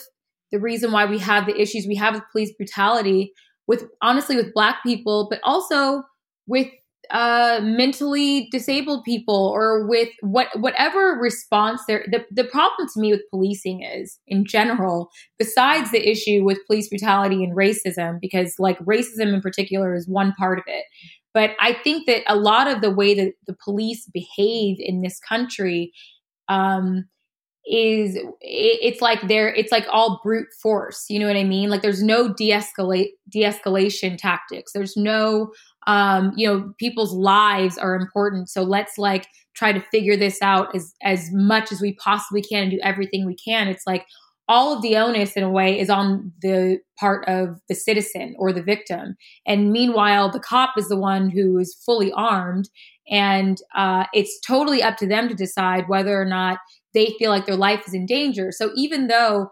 [0.52, 3.34] the reason why we have the issues we have with police brutality
[3.68, 6.04] with honestly with black people, but also
[6.48, 6.68] with
[7.12, 13.12] uh, mentally disabled people or with what whatever response there the, the problem to me
[13.12, 18.78] with policing is in general besides the issue with police brutality and racism because like
[18.80, 20.86] racism in particular is one part of it
[21.34, 25.20] but i think that a lot of the way that the police behave in this
[25.20, 25.92] country
[26.48, 27.06] um,
[27.66, 31.70] is it's like they're it's like all brute force you know what i mean?
[31.70, 34.72] Like there's no de-escalate de-escalation tactics.
[34.74, 35.52] There's no
[35.90, 38.48] um, you know, people's lives are important.
[38.48, 39.26] So let's like
[39.56, 43.26] try to figure this out as as much as we possibly can and do everything
[43.26, 43.68] we can.
[43.68, 44.06] It's like
[44.48, 48.54] all of the onus in a way is on the part of the citizen or
[48.54, 49.16] the victim.
[49.48, 52.70] And meanwhile, the cop is the one who is fully armed.
[53.10, 56.60] And uh, it's totally up to them to decide whether or not
[56.94, 58.52] they feel like their life is in danger.
[58.52, 59.50] So even though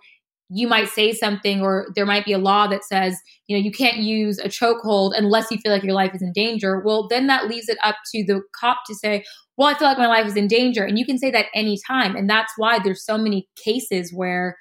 [0.49, 3.71] you might say something or there might be a law that says you know you
[3.71, 6.81] can't use a chokehold unless you feel like your life is in danger.
[6.86, 9.23] Well then that leaves it up to the cop to say
[9.57, 10.83] well i feel like my life is in danger.
[10.83, 12.15] And you can say that anytime.
[12.15, 14.57] And that's why there's so many cases where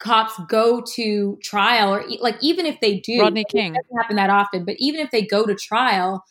[0.00, 3.72] cops go to trial or like even if they do rodney king.
[3.72, 6.22] doesn't happen that often but even if they go to trial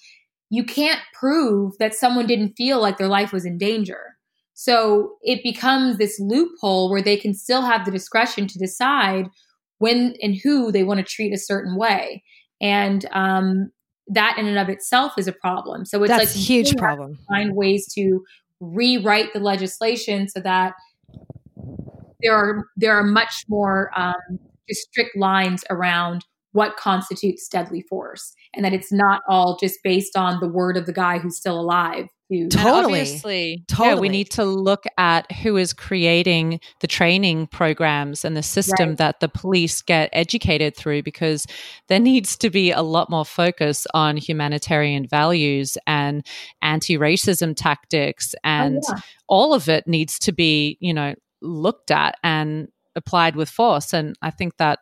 [0.49, 4.12] you can't prove that someone didn't feel like their life was in danger
[4.53, 9.29] so it becomes this loophole where they can still have the discretion to decide
[9.79, 12.23] when and who they want to treat a certain way.
[12.61, 13.71] And um,
[14.07, 15.85] that in and of itself is a problem.
[15.85, 17.17] So it's That's like a huge problem.
[17.27, 18.23] Find ways to
[18.59, 20.73] rewrite the legislation so that
[22.21, 24.39] there are there are much more um,
[24.69, 30.39] strict lines around what constitutes deadly force, and that it's not all just based on
[30.39, 33.89] the word of the guy who's still alive to totally obviously totally.
[33.89, 38.89] Yeah, we need to look at who is creating the training programs and the system
[38.89, 38.97] right.
[38.97, 41.45] that the police get educated through because
[41.87, 46.25] there needs to be a lot more focus on humanitarian values and
[46.61, 49.01] anti-racism tactics oh, and oh, yeah.
[49.27, 54.15] all of it needs to be you know looked at and applied with force and
[54.21, 54.79] i think that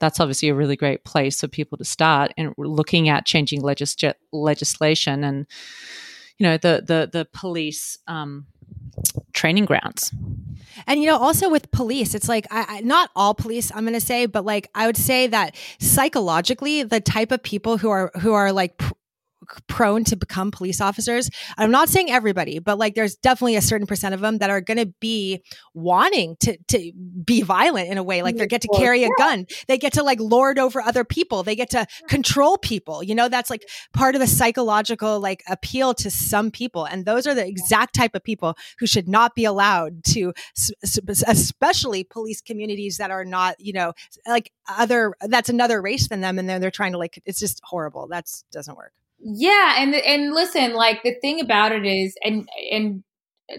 [0.00, 3.96] that's obviously a really great place for people to start in looking at changing legis-
[4.32, 5.46] legislation and
[6.40, 8.46] you know the the the police um,
[9.34, 10.10] training grounds.
[10.86, 13.70] And you know, also with police, it's like I, I, not all police.
[13.74, 17.76] I'm going to say, but like I would say that psychologically, the type of people
[17.76, 18.94] who are who are like pr-
[19.66, 21.30] prone to become police officers.
[21.56, 24.60] I'm not saying everybody, but like there's definitely a certain percent of them that are
[24.60, 25.42] going to be
[25.74, 26.92] wanting to to
[27.24, 28.22] be violent in a way.
[28.22, 31.42] Like they get to carry a gun, they get to like lord over other people,
[31.42, 33.02] they get to control people.
[33.02, 37.26] You know, that's like part of the psychological like appeal to some people, and those
[37.26, 40.32] are the exact type of people who should not be allowed to,
[41.26, 43.92] especially police communities that are not, you know,
[44.26, 45.14] like other.
[45.20, 47.20] That's another race than them, and then they're trying to like.
[47.24, 48.06] It's just horrible.
[48.08, 48.92] That's doesn't work.
[49.22, 53.02] Yeah, and and listen, like the thing about it is, and and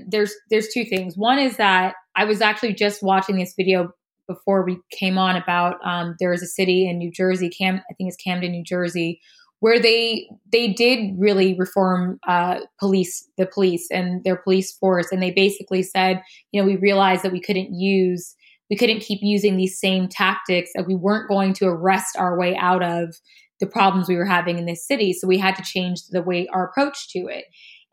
[0.07, 1.15] there's there's two things.
[1.15, 3.91] One is that I was actually just watching this video
[4.27, 7.93] before we came on about um, there is a city in New Jersey, Cam, I
[7.93, 9.19] think it's Camden, New Jersey,
[9.59, 15.21] where they they did really reform uh, police the police and their police force, and
[15.21, 18.35] they basically said, you know, we realized that we couldn't use
[18.71, 22.55] we couldn't keep using these same tactics, that we weren't going to arrest our way
[22.55, 23.13] out of
[23.61, 25.13] the problems we were having in this city.
[25.13, 27.45] So we had to change the way our approach to it.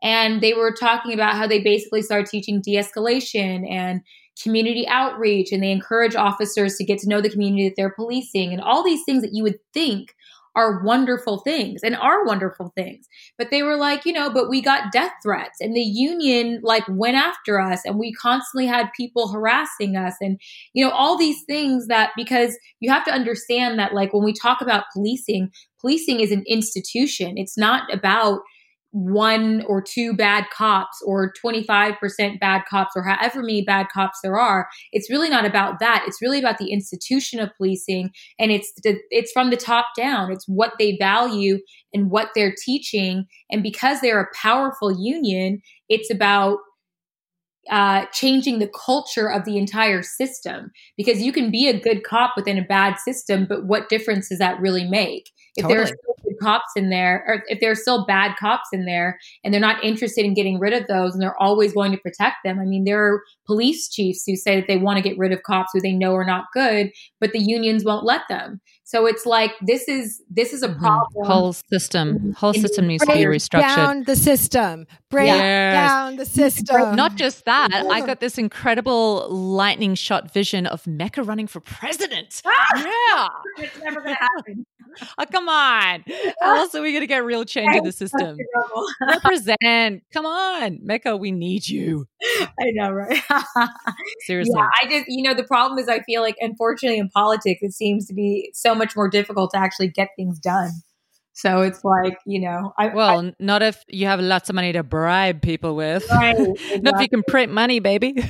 [0.03, 4.01] And they were talking about how they basically started teaching de escalation and
[4.41, 8.53] community outreach, and they encourage officers to get to know the community that they're policing,
[8.53, 10.15] and all these things that you would think
[10.59, 13.07] are wonderful things and are wonderful things.
[13.37, 16.83] But they were like, you know, but we got death threats and the union like
[16.89, 20.39] went after us and we constantly had people harassing us and,
[20.73, 24.33] you know, all these things that because you have to understand that like when we
[24.33, 27.37] talk about policing, policing is an institution.
[27.37, 28.41] It's not about,
[28.91, 34.37] one or two bad cops or 25% bad cops or however many bad cops there
[34.37, 38.71] are it's really not about that it's really about the institution of policing and it's
[38.83, 41.59] the, it's from the top down it's what they value
[41.93, 46.57] and what they're teaching and because they're a powerful union it's about
[47.69, 52.33] uh, changing the culture of the entire system because you can be a good cop
[52.35, 55.29] within a bad system, but what difference does that really make?
[55.55, 55.77] If totally.
[55.77, 55.95] there are
[56.39, 59.83] cops in there, or if there are still bad cops in there, and they're not
[59.83, 62.59] interested in getting rid of those, and they're always going to protect them.
[62.59, 65.43] I mean, there are police chiefs who say that they want to get rid of
[65.43, 68.61] cops who they know are not good, but the unions won't let them.
[68.89, 70.79] So it's like this is this is a mm-hmm.
[70.79, 71.27] problem.
[71.27, 73.75] Whole system, whole system needs to be restructured.
[73.75, 74.87] Down the system.
[75.11, 75.73] Break yes.
[75.75, 76.95] down the system.
[76.95, 77.71] Not just that.
[77.71, 82.41] I got this incredible lightning shot vision of Mecca running for president.
[82.43, 83.27] yeah,
[83.59, 84.65] it's never gonna happen.
[85.19, 86.03] oh, come on.
[86.41, 88.37] How else are we going to get real change in the system?
[89.07, 90.03] Represent.
[90.13, 90.79] Come on.
[90.81, 92.07] Mecca, we need you.
[92.59, 93.21] I know, right?
[94.25, 94.53] Seriously.
[94.55, 97.73] Yeah, I just, you know, the problem is I feel like, unfortunately, in politics, it
[97.73, 100.71] seems to be so much more difficult to actually get things done.
[101.33, 104.73] So it's like, you know, I, well, I, not if you have lots of money
[104.73, 106.05] to bribe people with.
[106.09, 106.79] Right, exactly.
[106.81, 108.21] not if you can print money, baby.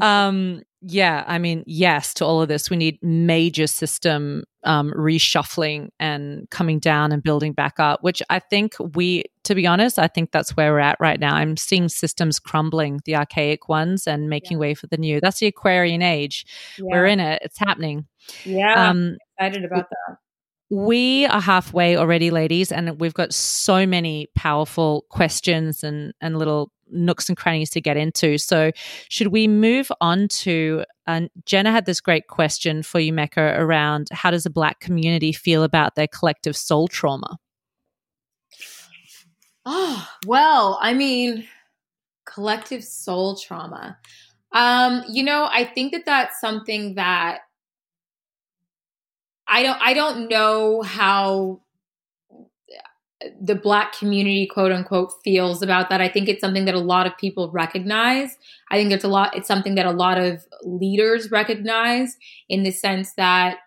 [0.00, 5.88] um, yeah, I mean, yes, to all of this, we need major system um, reshuffling
[5.98, 10.08] and coming down and building back up, which I think we, to be honest, I
[10.08, 11.34] think that's where we're at right now.
[11.34, 14.60] I'm seeing systems crumbling, the archaic ones, and making yeah.
[14.60, 15.20] way for the new.
[15.20, 16.46] That's the Aquarian age.
[16.78, 16.84] Yeah.
[16.86, 18.06] We're in it, it's happening.
[18.44, 20.16] Yeah, um, excited about that.
[20.70, 26.72] We are halfway already, ladies, and we've got so many powerful questions and, and little
[26.92, 28.38] nooks and crannies to get into.
[28.38, 28.72] So,
[29.08, 30.84] should we move on to?
[31.06, 35.32] Uh, Jenna had this great question for you, Mecca, around how does the Black community
[35.32, 37.38] feel about their collective soul trauma?
[39.64, 41.46] Oh, well, I mean,
[42.24, 43.98] collective soul trauma.
[44.52, 47.40] Um, you know, I think that that's something that
[49.46, 51.60] I don't I don't know how
[53.40, 57.06] the black community quote unquote feels about that i think it's something that a lot
[57.06, 58.36] of people recognize
[58.70, 62.16] i think there's a lot it's something that a lot of leaders recognize
[62.48, 63.58] in the sense that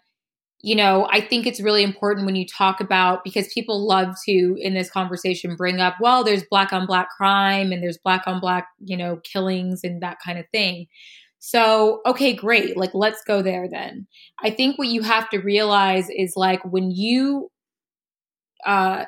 [0.61, 4.57] you know i think it's really important when you talk about because people love to
[4.59, 8.39] in this conversation bring up well there's black on black crime and there's black on
[8.39, 10.87] black you know killings and that kind of thing
[11.47, 12.75] so, okay, great.
[12.75, 14.07] Like, let's go there then.
[14.39, 17.51] I think what you have to realize is like when you
[18.65, 19.05] uh,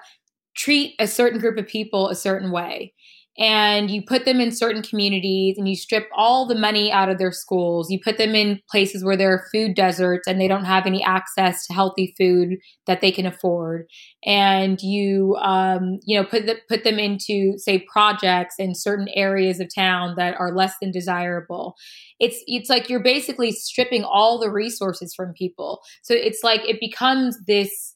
[0.57, 2.93] treat a certain group of people a certain way.
[3.39, 7.19] And you put them in certain communities and you strip all the money out of
[7.19, 7.91] their schools.
[7.91, 11.03] You put them in places where there are food deserts and they don't have any
[11.03, 13.85] access to healthy food that they can afford.
[14.25, 19.59] And you um, you know put the, put them into say projects in certain areas
[19.59, 21.75] of town that are less than desirable.
[22.19, 25.81] It's it's like you're basically stripping all the resources from people.
[26.01, 27.93] So it's like it becomes this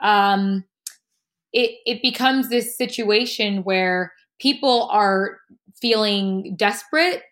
[0.00, 0.64] um
[1.52, 5.38] it it becomes this situation where people are
[5.80, 7.22] feeling desperate,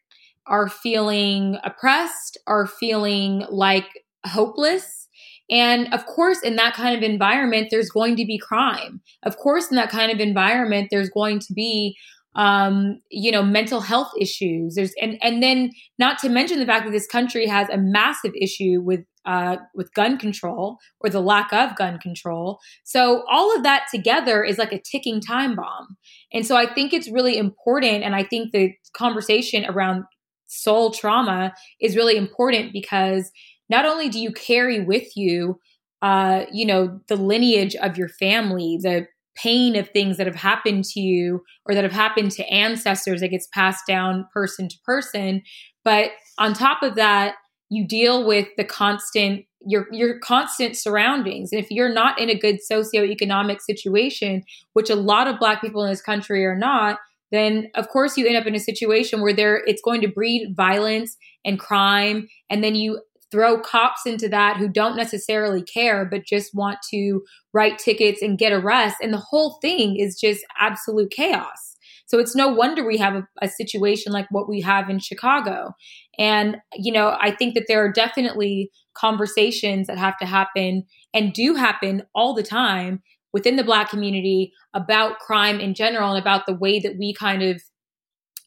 [0.47, 5.09] are feeling oppressed, are feeling like hopeless.
[5.49, 9.01] And of course, in that kind of environment, there's going to be crime.
[9.23, 11.97] Of course, in that kind of environment, there's going to be
[12.37, 14.75] um, you know, mental health issues.
[14.75, 18.33] There's and and then not to mention the fact that this country has a massive
[18.41, 22.61] issue with uh, with gun control or the lack of gun control.
[22.85, 25.97] So all of that together is like a ticking time bomb.
[26.33, 30.05] And so I think it's really important, and I think the conversation around
[30.47, 33.33] soul trauma is really important because
[33.69, 35.59] not only do you carry with you
[36.03, 40.85] uh, you know, the lineage of your family, the pain of things that have happened
[40.85, 45.43] to you or that have happened to ancestors that gets passed down person to person.
[45.85, 47.35] But on top of that,
[47.69, 51.51] you deal with the constant your your constant surroundings.
[51.53, 54.45] And if you're not in a good socioeconomic situation,
[54.75, 56.99] which a lot of black people in this country are not,
[57.33, 60.55] then of course you end up in a situation where there it's going to breed
[60.57, 63.01] violence and crime and then you
[63.31, 67.23] throw cops into that who don't necessarily care but just want to
[67.53, 72.37] write tickets and get arrests and the whole thing is just absolute chaos So it's
[72.37, 75.75] no wonder we have a, a situation like what we have in Chicago.
[76.19, 81.33] And, you know, I think that there are definitely conversations that have to happen and
[81.33, 83.03] do happen all the time
[83.33, 87.43] within the Black community about crime in general and about the way that we kind
[87.43, 87.61] of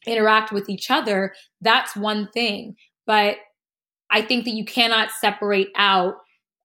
[0.06, 1.34] interact with each other.
[1.60, 2.76] That's one thing.
[3.06, 3.36] But
[4.10, 6.14] I think that you cannot separate out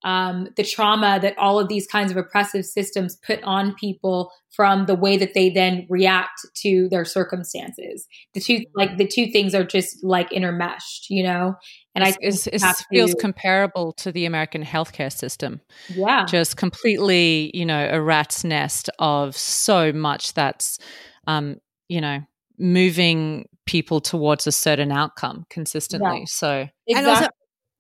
[0.06, 4.86] um, the trauma that all of these kinds of oppressive systems put on people from
[4.86, 8.08] the way that they then react to their circumstances.
[8.36, 11.56] The two, like the two things, are just like intermeshed, you know.
[11.96, 12.48] And I it
[12.92, 15.60] feels comparable to the American healthcare system.
[15.90, 20.78] Yeah, just completely, you know, a rat's nest of so much that's,
[21.26, 21.58] um,
[21.90, 22.20] you know,
[22.60, 26.20] moving people towards a certain outcome consistently.
[26.20, 26.26] Yeah.
[26.28, 26.96] So exactly.
[26.96, 27.28] and also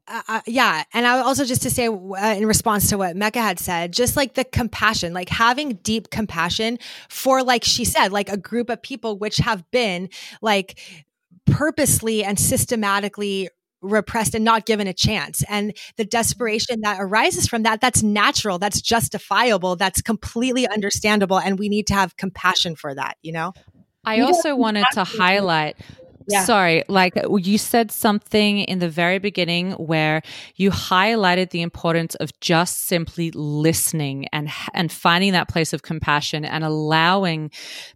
[0.07, 0.83] uh, uh, yeah.
[0.93, 4.15] And I also just to say uh, in response to what Mecca had said, just
[4.15, 6.77] like the compassion, like having deep compassion
[7.09, 10.09] for, like she said, like a group of people which have been
[10.41, 10.79] like
[11.47, 13.49] purposely and systematically
[13.81, 15.43] repressed and not given a chance.
[15.49, 21.39] And the desperation that arises from that, that's natural, that's justifiable, that's completely understandable.
[21.39, 23.53] And we need to have compassion for that, you know?
[24.05, 25.77] I also wanted to highlight
[26.27, 26.43] yeah.
[26.43, 30.23] Sorry, like you said something in the very beginning where
[30.55, 36.43] you highlighted the importance of just simply listening and and finding that place of compassion
[36.43, 37.51] and allowing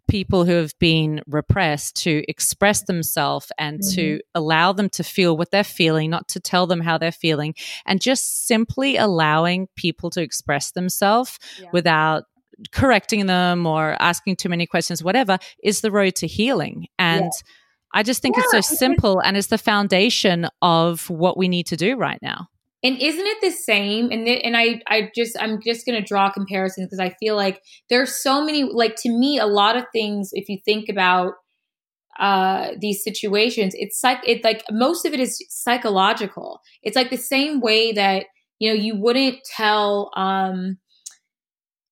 [0.07, 3.95] people who have been repressed to express themselves and mm-hmm.
[3.95, 7.55] to allow them to feel what they're feeling, not to tell them how they're feeling,
[7.85, 11.69] and just simply allowing people to express themselves yeah.
[11.73, 12.25] without
[12.71, 16.87] correcting them or asking too many questions, whatever, is the road to healing.
[16.97, 17.29] And yeah
[17.93, 21.67] I just think yeah, it's so simple and it's the foundation of what we need
[21.67, 22.47] to do right now.
[22.81, 24.11] And isn't it the same?
[24.11, 27.61] And and I I just I'm just going to draw comparisons because I feel like
[27.89, 31.33] there's so many like to me a lot of things if you think about
[32.19, 36.61] uh these situations it's like it's like most of it is psychological.
[36.83, 38.27] It's like the same way that
[38.59, 40.77] you know you wouldn't tell um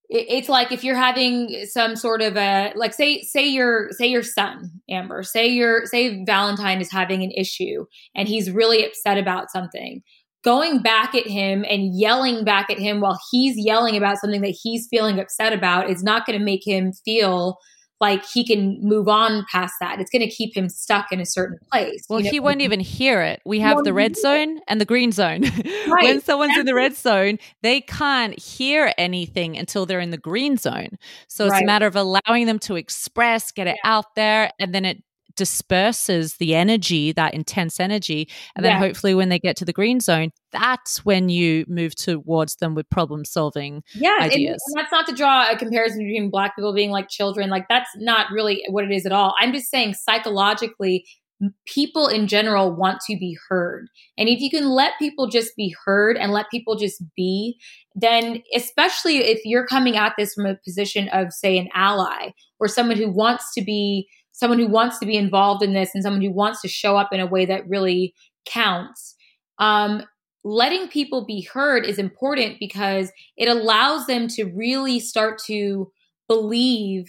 [0.10, 4.24] it's like if you're having some sort of a like say say your say your
[4.24, 7.86] son amber say your say valentine is having an issue
[8.16, 10.02] and he's really upset about something.
[10.44, 14.58] Going back at him and yelling back at him while he's yelling about something that
[14.62, 17.58] he's feeling upset about is not going to make him feel
[18.00, 20.00] like he can move on past that.
[20.00, 22.06] It's going to keep him stuck in a certain place.
[22.10, 22.32] Well, you know?
[22.32, 23.42] he won't even hear it.
[23.46, 25.46] We have the red zone and the green zone.
[25.88, 26.04] Right.
[26.04, 30.58] when someone's in the red zone, they can't hear anything until they're in the green
[30.58, 30.98] zone.
[31.30, 31.64] So it's right.
[31.64, 33.92] a matter of allowing them to express, get it yeah.
[33.92, 35.02] out there, and then it
[35.38, 38.28] disperses the energy, that intense energy.
[38.56, 38.80] And then yeah.
[38.80, 42.90] hopefully when they get to the green zone, that's when you move towards them with
[42.90, 44.62] problem solving yeah, ideas.
[44.68, 47.50] And, and that's not to draw a comparison between black people being like children.
[47.50, 49.34] Like that's not really what it is at all.
[49.40, 51.06] I'm just saying psychologically,
[51.68, 53.88] people in general want to be heard.
[54.18, 57.60] And if you can let people just be heard and let people just be,
[57.94, 62.68] then especially if you're coming at this from a position of, say, an ally or
[62.68, 64.08] someone who wants to be
[64.38, 67.12] someone who wants to be involved in this and someone who wants to show up
[67.12, 68.14] in a way that really
[68.46, 69.16] counts.
[69.58, 70.04] Um,
[70.44, 75.92] letting people be heard is important because it allows them to really start to
[76.28, 77.06] believe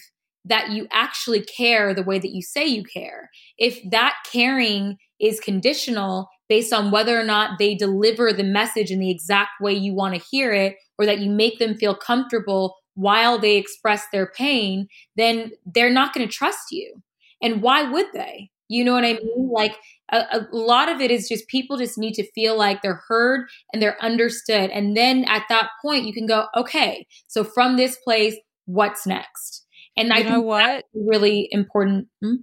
[0.46, 3.28] that you actually care the way that you say you care.
[3.58, 9.00] If that caring is conditional based on whether or not they deliver the message in
[9.00, 12.76] the exact way you want to hear it, or that you make them feel comfortable
[12.94, 17.02] while they express their pain, then they're not going to trust you.
[17.42, 18.50] And why would they?
[18.68, 19.38] You know what I mean?
[19.38, 19.52] Mm-hmm.
[19.52, 19.76] Like
[20.10, 23.48] a, a, lot of it is just people just need to feel like they're heard
[23.72, 24.70] and they're understood.
[24.70, 28.36] And then at that point, you can go, okay, so from this place,
[28.66, 29.64] what's next?
[29.96, 32.08] And you I know what really important.
[32.22, 32.34] Hmm?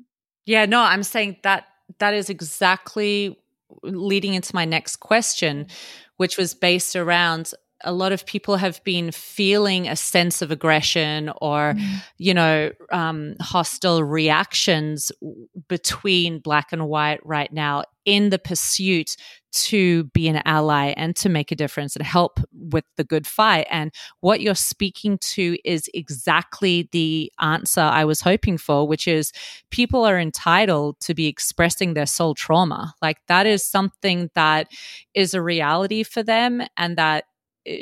[0.45, 1.65] Yeah, no, I'm saying that
[1.99, 3.39] that is exactly
[3.83, 5.67] leading into my next question,
[6.17, 7.51] which was based around
[7.85, 12.03] a lot of people have been feeling a sense of aggression or, mm.
[12.17, 15.11] you know, um, hostile reactions
[15.67, 19.15] between black and white right now in the pursuit
[19.51, 23.65] to be an ally and to make a difference and help with the good fight.
[23.69, 29.31] And what you're speaking to is exactly the answer I was hoping for, which is
[29.71, 32.93] people are entitled to be expressing their soul trauma.
[33.01, 34.67] Like that is something that
[35.13, 37.25] is a reality for them and that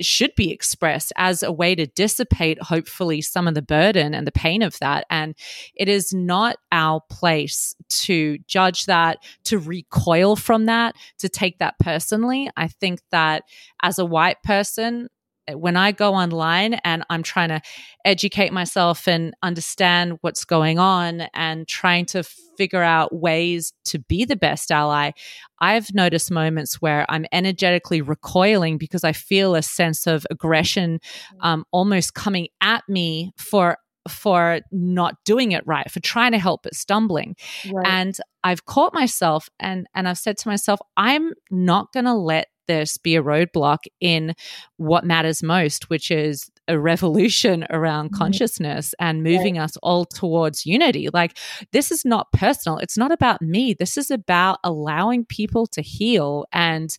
[0.02, 4.32] should be expressed as a way to dissipate, hopefully, some of the burden and the
[4.32, 5.06] pain of that.
[5.10, 5.36] And
[5.76, 11.78] it is not our place to judge that, to recoil from that, to take that
[11.80, 12.50] personally.
[12.56, 13.44] I think that
[13.82, 15.10] as a white person,
[15.52, 17.62] when I go online and I'm trying to
[18.06, 24.26] educate myself and understand what's going on and trying to figure out ways to be
[24.26, 25.12] the best ally,
[25.60, 31.00] I've noticed moments where I'm energetically recoiling because I feel a sense of aggression
[31.42, 33.78] um, almost coming at me for
[34.10, 37.38] for not doing it right for trying to help but stumbling
[37.72, 37.88] right.
[37.88, 42.48] and i've caught myself and and i've said to myself i'm not going to let
[42.68, 44.34] this be a roadblock in
[44.78, 48.18] what matters most, which is a revolution around mm-hmm.
[48.18, 51.10] consciousness and moving us all towards unity.
[51.14, 51.38] Like,
[51.72, 52.78] this is not personal.
[52.78, 53.74] It's not about me.
[53.74, 56.46] This is about allowing people to heal.
[56.52, 56.96] And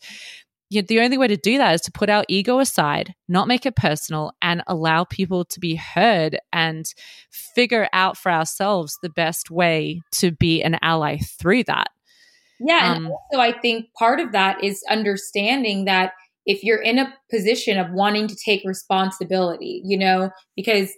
[0.70, 3.46] you know, the only way to do that is to put our ego aside, not
[3.46, 6.86] make it personal, and allow people to be heard and
[7.30, 11.88] figure out for ourselves the best way to be an ally through that.
[12.64, 12.92] Yeah.
[12.92, 16.12] Um, and also, I think part of that is understanding that
[16.46, 20.90] if you're in a position of wanting to take responsibility, you know, because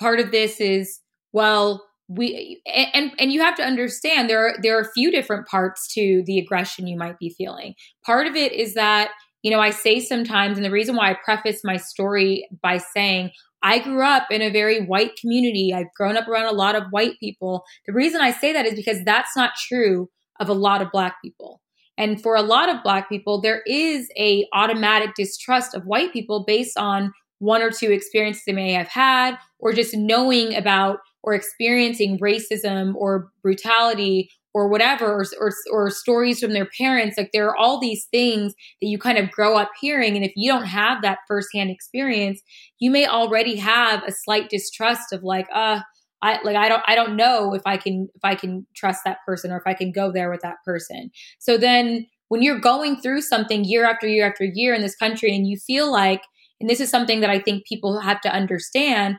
[0.00, 1.00] part of this is,
[1.32, 5.46] well, we and and you have to understand there are there are a few different
[5.46, 7.74] parts to the aggression you might be feeling.
[8.04, 9.10] Part of it is that
[9.42, 13.30] you know I say sometimes, and the reason why I preface my story by saying
[13.62, 15.74] I grew up in a very white community.
[15.74, 17.62] I've grown up around a lot of white people.
[17.86, 20.08] The reason I say that is because that's not true
[20.40, 21.60] of a lot of black people.
[21.96, 26.44] And for a lot of black people, there is a automatic distrust of white people
[26.46, 31.34] based on one or two experiences they may have had, or just knowing about or
[31.34, 37.18] experiencing racism or brutality or whatever, or, or, or, stories from their parents.
[37.18, 40.16] Like there are all these things that you kind of grow up hearing.
[40.16, 42.40] And if you don't have that firsthand experience,
[42.78, 45.80] you may already have a slight distrust of like, uh,
[46.22, 49.18] I like I don't I don't know if I can if I can trust that
[49.26, 51.10] person or if I can go there with that person.
[51.38, 55.34] So then when you're going through something year after year after year in this country
[55.34, 56.22] and you feel like
[56.60, 59.16] and this is something that I think people have to understand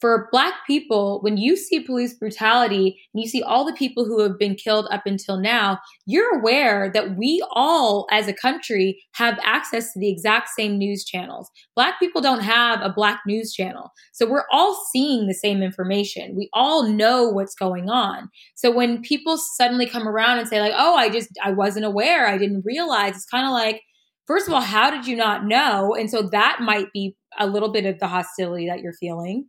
[0.00, 4.20] for black people, when you see police brutality and you see all the people who
[4.22, 9.38] have been killed up until now, you're aware that we all as a country have
[9.42, 11.50] access to the exact same news channels.
[11.74, 13.90] Black people don't have a black news channel.
[14.12, 16.36] So we're all seeing the same information.
[16.36, 18.28] We all know what's going on.
[18.54, 22.26] So when people suddenly come around and say like, "Oh, I just I wasn't aware.
[22.26, 23.82] I didn't realize." It's kind of like
[24.28, 25.94] first of all, how did you not know?
[25.94, 29.46] And so that might be a little bit of the hostility that you're feeling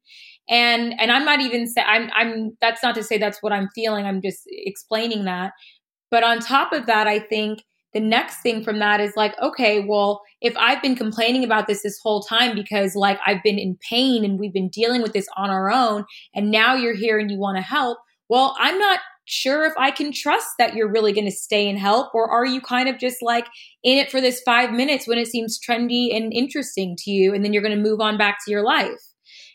[0.50, 3.70] and and i'm not even say i'm i'm that's not to say that's what i'm
[3.74, 5.54] feeling i'm just explaining that.
[6.12, 9.86] But on top of that i think the next thing from that is like okay
[9.86, 13.78] well if i've been complaining about this this whole time because like i've been in
[13.88, 17.30] pain and we've been dealing with this on our own and now you're here and
[17.30, 21.14] you want to help well i'm not sure if i can trust that you're really
[21.14, 22.10] going to stay and help.
[22.16, 23.46] Or are you kind of just like
[23.84, 27.46] in it for this five minutes when it seems trendy and interesting to you and
[27.46, 29.09] then you're going to move on back to your life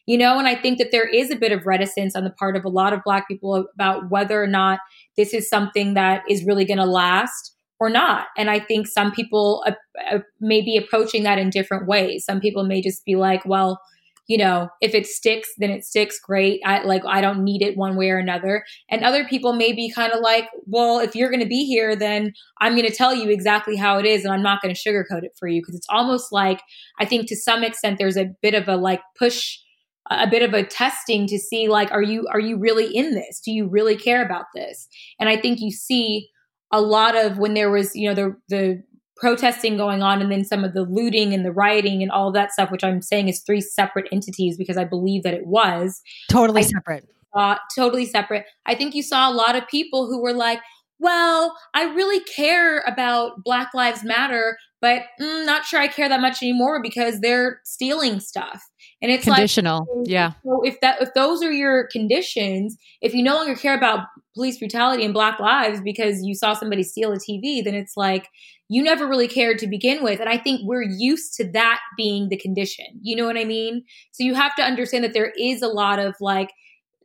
[0.07, 2.57] you know and i think that there is a bit of reticence on the part
[2.57, 4.79] of a lot of black people about whether or not
[5.17, 8.27] this is something that is really going to last or not.
[8.37, 9.73] And i think some people uh,
[10.11, 12.25] uh, may be approaching that in different ways.
[12.25, 13.81] Some people may just be like well
[14.27, 16.61] you know if it sticks then it sticks great.
[16.65, 18.65] I like i don't need it one way or another.
[18.89, 21.95] And other people may be kind of like well if you're going to be here
[21.95, 24.81] then i'm going to tell you exactly how it is and i'm not going to
[24.81, 25.61] sugarcoat it for you.
[25.61, 26.63] Because it's almost like
[27.01, 29.59] i think to some extent there's a bit of a like push
[30.11, 33.41] a bit of a testing to see like are you are you really in this?
[33.41, 34.89] Do you really care about this?
[35.19, 36.29] And i think you see
[36.73, 38.83] a lot of when there was you know the the
[39.17, 42.53] protesting going on and then some of the looting and the rioting and all that
[42.53, 46.03] stuff which i'm saying is three separate entities because i believe that it was.
[46.29, 47.09] Totally I, separate.
[47.33, 48.45] uh, totally separate.
[48.67, 50.61] I think you saw a lot of people who were like
[51.01, 56.21] well, I really care about Black Lives Matter, but mm, not sure I care that
[56.21, 58.63] much anymore because they're stealing stuff.
[59.05, 59.87] And it's conditional.
[59.99, 60.33] Like, yeah.
[60.45, 64.59] So if that if those are your conditions, if you no longer care about police
[64.59, 68.29] brutality and black lives because you saw somebody steal a TV, then it's like
[68.69, 70.21] you never really cared to begin with.
[70.21, 72.87] And I think we're used to that being the condition.
[73.03, 73.85] You know what I mean?
[74.13, 76.55] So you have to understand that there is a lot of like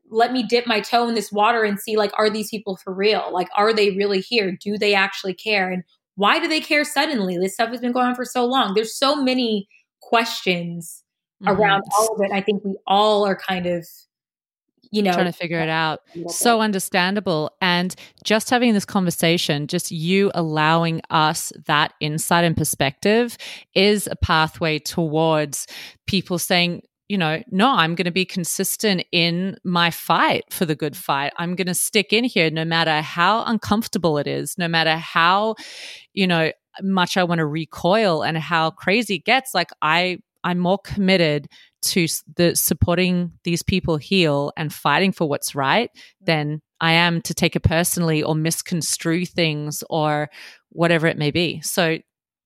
[0.09, 2.93] let me dip my toe in this water and see like are these people for
[2.93, 5.83] real like are they really here do they actually care and
[6.15, 8.97] why do they care suddenly this stuff has been going on for so long there's
[8.97, 9.67] so many
[10.01, 11.03] questions
[11.41, 11.49] mm-hmm.
[11.49, 13.87] around all of it i think we all are kind of
[14.91, 19.91] you know trying to figure it out so understandable and just having this conversation just
[19.91, 23.37] you allowing us that insight and perspective
[23.75, 25.67] is a pathway towards
[26.07, 30.75] people saying you know, no, I'm going to be consistent in my fight for the
[30.75, 31.33] good fight.
[31.37, 35.55] I'm going to stick in here no matter how uncomfortable it is, no matter how,
[36.13, 36.51] you know,
[36.83, 39.55] much I want to recoil and how crazy it gets.
[39.55, 41.47] Like I I'm more committed
[41.81, 45.89] to the supporting these people heal and fighting for what's right
[46.21, 50.29] than I am to take it personally or misconstrue things or
[50.69, 51.61] whatever it may be.
[51.61, 51.99] So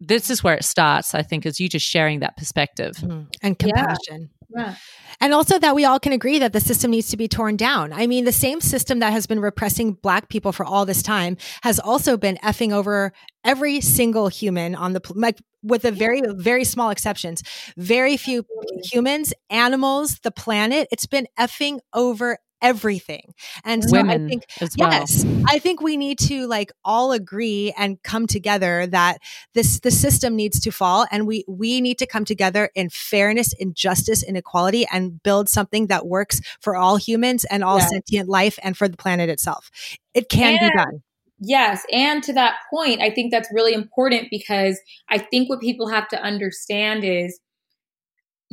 [0.07, 3.23] this is where it starts, I think, is you just sharing that perspective mm-hmm.
[3.41, 4.29] and compassion.
[4.55, 4.75] Yeah.
[5.19, 7.93] And also that we all can agree that the system needs to be torn down.
[7.93, 11.37] I mean, the same system that has been repressing black people for all this time
[11.61, 16.63] has also been effing over every single human on the like with a very very
[16.63, 17.41] small exceptions.
[17.77, 18.45] Very few
[18.91, 23.33] humans, animals, the planet, it's been effing over everything.
[23.63, 24.45] And so Women I think,
[24.77, 24.91] well.
[24.91, 29.19] yes, I think we need to like all agree and come together that
[29.53, 33.53] this, the system needs to fall and we, we need to come together in fairness,
[33.53, 38.29] in justice, in equality and build something that works for all humans and all sentient
[38.29, 39.69] life and for the planet itself.
[40.13, 41.03] It can and- be done.
[41.45, 41.83] Yes.
[41.91, 46.07] And to that point, I think that's really important because I think what people have
[46.09, 47.37] to understand is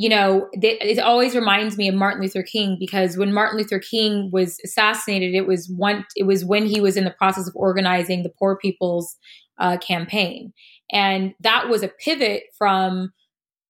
[0.01, 4.31] you know, it always reminds me of Martin Luther King because when Martin Luther King
[4.33, 8.23] was assassinated, it was one, it was when he was in the process of organizing
[8.23, 9.15] the Poor People's
[9.59, 10.55] uh, Campaign,
[10.91, 13.13] and that was a pivot from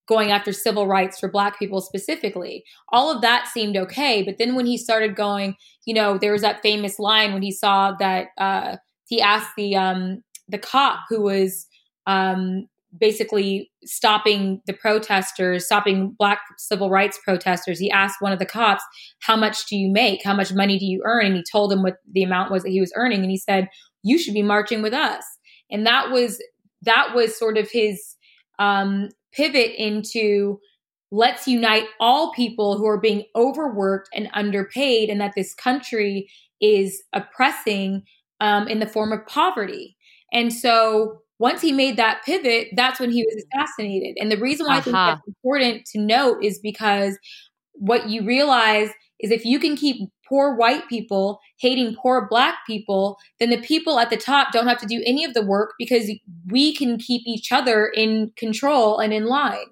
[0.07, 2.63] going after civil rights for Black people specifically.
[2.93, 5.55] All of that seemed okay, but then when he started going,
[5.85, 9.75] you know, there was that famous line when he saw that uh, he asked the
[9.75, 11.67] um, the cop who was
[12.07, 12.67] um,
[12.97, 17.79] basically stopping the protesters, stopping black civil rights protesters.
[17.79, 18.83] He asked one of the cops,
[19.21, 20.23] How much do you make?
[20.23, 21.25] How much money do you earn?
[21.25, 23.21] And he told him what the amount was that he was earning.
[23.21, 23.69] And he said,
[24.03, 25.23] You should be marching with us.
[25.69, 26.41] And that was
[26.83, 28.15] that was sort of his
[28.59, 30.59] um, pivot into
[31.11, 36.29] let's unite all people who are being overworked and underpaid, and that this country
[36.61, 38.03] is oppressing
[38.39, 39.95] um, in the form of poverty.
[40.31, 44.15] And so once he made that pivot, that's when he was assassinated.
[44.19, 44.79] And the reason why uh-huh.
[44.79, 47.17] I think that's important to note is because
[47.73, 48.89] what you realize
[49.19, 53.97] is if you can keep poor white people hating poor black people, then the people
[53.99, 56.11] at the top don't have to do any of the work because
[56.45, 59.65] we can keep each other in control and in line.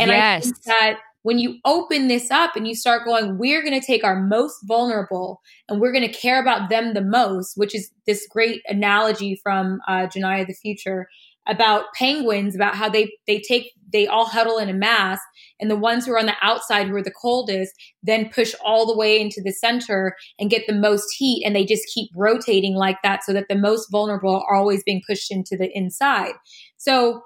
[0.00, 0.18] And yes.
[0.18, 3.84] I think that when you open this up and you start going, we're going to
[3.84, 7.90] take our most vulnerable and we're going to care about them the most, which is
[8.06, 11.08] this great analogy from uh, Janiyah the Future
[11.46, 15.18] about penguins, about how they they take they all huddle in a mass,
[15.60, 17.72] and the ones who are on the outside who are the coldest
[18.02, 21.64] then push all the way into the center and get the most heat, and they
[21.64, 25.56] just keep rotating like that, so that the most vulnerable are always being pushed into
[25.56, 26.32] the inside.
[26.76, 27.22] So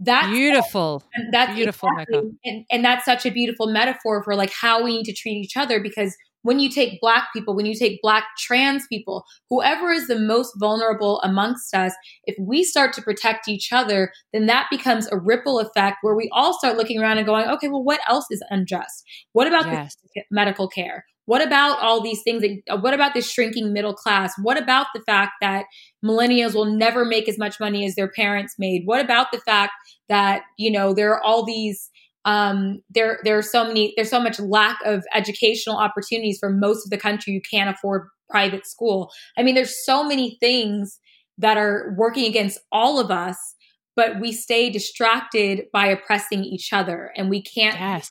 [0.00, 1.02] that's beautiful.
[1.14, 4.96] And that's beautiful, exactly, and, and that's such a beautiful metaphor for like how we
[4.96, 8.24] need to treat each other because when you take black people, when you take black
[8.38, 13.72] trans people, whoever is the most vulnerable amongst us, if we start to protect each
[13.72, 17.48] other, then that becomes a ripple effect where we all start looking around and going,
[17.48, 19.04] okay, well, what else is unjust?
[19.32, 19.96] What about yes.
[20.30, 21.06] medical care?
[21.26, 22.42] What about all these things?
[22.42, 24.34] That, uh, what about this shrinking middle class?
[24.42, 25.66] What about the fact that
[26.04, 28.82] millennials will never make as much money as their parents made?
[28.84, 29.72] What about the fact
[30.08, 31.90] that, you know, there are all these
[32.24, 36.86] um, there there are so many there's so much lack of educational opportunities for most
[36.86, 40.98] of the country you can't afford private school i mean there's so many things
[41.36, 43.36] that are working against all of us
[43.96, 48.10] but we stay distracted by oppressing each other and we can't yes.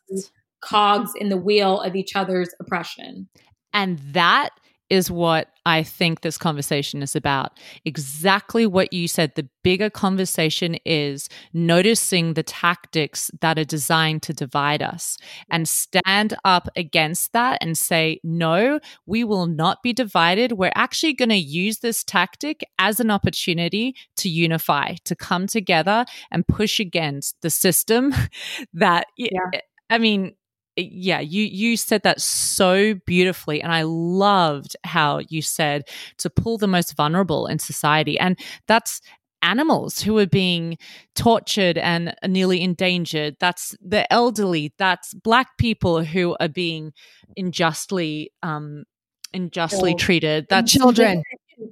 [0.64, 3.28] Cogs in the wheel of each other's oppression
[3.74, 4.50] and that
[4.90, 7.60] is what I think this conversation is about.
[7.84, 9.34] Exactly what you said.
[9.34, 15.18] The bigger conversation is noticing the tactics that are designed to divide us
[15.50, 20.52] and stand up against that and say, no, we will not be divided.
[20.52, 26.06] We're actually going to use this tactic as an opportunity to unify, to come together
[26.30, 28.14] and push against the system
[28.74, 29.62] that, yeah.
[29.90, 30.36] I mean,
[30.76, 35.84] yeah you you said that so beautifully and i loved how you said
[36.18, 39.02] to pull the most vulnerable in society and that's
[39.44, 40.78] animals who are being
[41.16, 43.36] tortured and nearly endangered.
[43.40, 46.94] That's the elderly that's black people who are being
[47.38, 48.86] unjustly um
[49.34, 50.48] unjustly treated.
[50.50, 51.24] That's children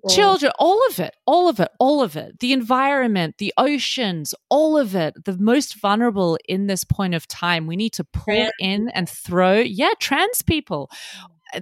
[0.10, 2.40] children all of it all of it all of it.
[2.40, 5.14] The environment the oceans all of it.
[5.26, 7.68] The most vulnerable in this point of time.
[7.68, 8.52] We need to pull trans.
[8.60, 10.90] in and throw yeah trans people.
[11.54, 11.62] Uh,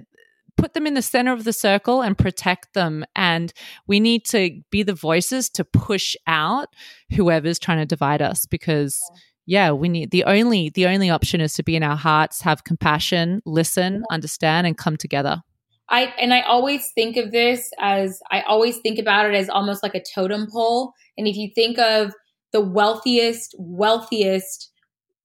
[0.56, 3.04] put them in the center of the circle and protect them.
[3.16, 3.52] And
[3.86, 6.68] we need to be the voices to push out
[7.14, 9.00] whoever's trying to divide us because
[9.46, 9.72] yeah.
[9.72, 13.42] we need the only the only option is to be in our hearts have compassion
[13.44, 15.42] listen understand and come together
[15.90, 19.82] I and I always think of this as I always think about it as almost
[19.82, 20.94] like a totem pole.
[21.18, 22.14] And if you think of
[22.52, 24.70] the wealthiest, wealthiest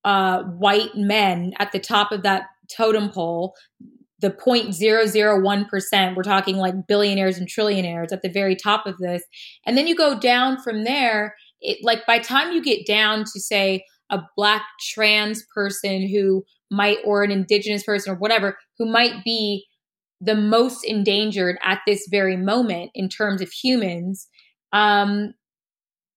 [0.03, 3.55] uh, white men at the top of that totem pole,
[4.19, 9.23] the 0.001%, we're talking like billionaires and trillionaires at the very top of this.
[9.65, 13.39] And then you go down from there, it like by time you get down to
[13.39, 14.63] say a black
[14.93, 19.65] trans person who might or an indigenous person or whatever who might be
[20.21, 24.27] the most endangered at this very moment in terms of humans
[24.73, 25.33] um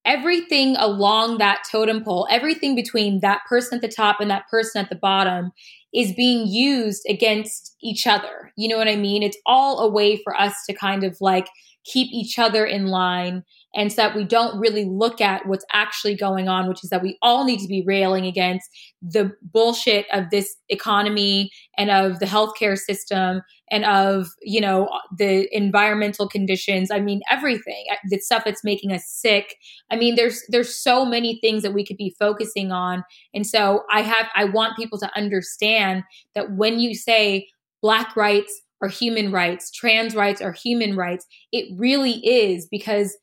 [0.04, 4.80] everything along that totem pole everything between that person at the top and that person
[4.80, 5.52] at the bottom
[5.94, 8.52] is being used against each other.
[8.56, 9.22] You know what i mean?
[9.22, 11.48] It's all a way for us to kind of like
[11.84, 13.44] keep each other in line
[13.74, 17.02] and so that we don't really look at what's actually going on, which is that
[17.02, 18.68] we all need to be railing against
[19.02, 24.88] the bullshit of this economy and of the healthcare system and of, you know,
[25.18, 26.90] the environmental conditions.
[26.90, 29.56] I mean, everything, uh, the stuff that's making us sick.
[29.90, 33.04] I mean, there's, there's so many things that we could be focusing on.
[33.34, 36.04] And so I have, I want people to understand
[36.34, 37.48] that when you say
[37.82, 41.26] black rights, are human rights, trans rights are human rights.
[41.50, 43.16] It really is because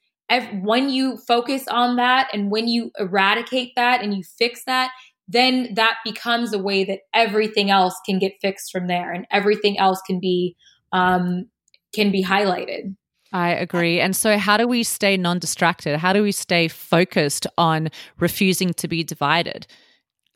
[0.61, 4.91] when you focus on that and when you eradicate that and you fix that,
[5.28, 9.78] then that becomes a way that everything else can get fixed from there and everything
[9.78, 10.55] else can be
[10.91, 11.47] um,
[11.93, 12.95] can be highlighted.
[13.34, 13.99] I agree.
[13.99, 15.97] And so, how do we stay non distracted?
[15.97, 19.67] How do we stay focused on refusing to be divided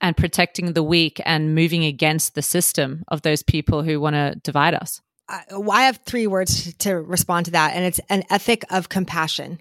[0.01, 4.35] and protecting the weak and moving against the system of those people who want to
[4.43, 5.01] divide us?
[5.29, 9.59] I have three words to respond to that, and it's an ethic of compassion,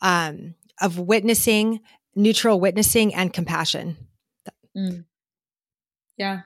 [0.00, 1.80] um, of witnessing,
[2.14, 3.96] neutral witnessing, and compassion.
[4.76, 5.04] Mm.
[6.16, 6.42] Yeah,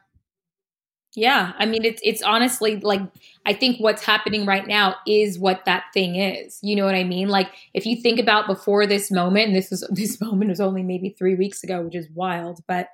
[1.15, 1.53] yeah.
[1.59, 3.03] I mean, it's it's honestly like
[3.45, 6.59] I think what's happening right now is what that thing is.
[6.63, 7.29] You know what I mean?
[7.29, 10.83] Like if you think about before this moment, and this was this moment was only
[10.83, 12.89] maybe three weeks ago, which is wild, but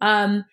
[0.00, 0.44] um,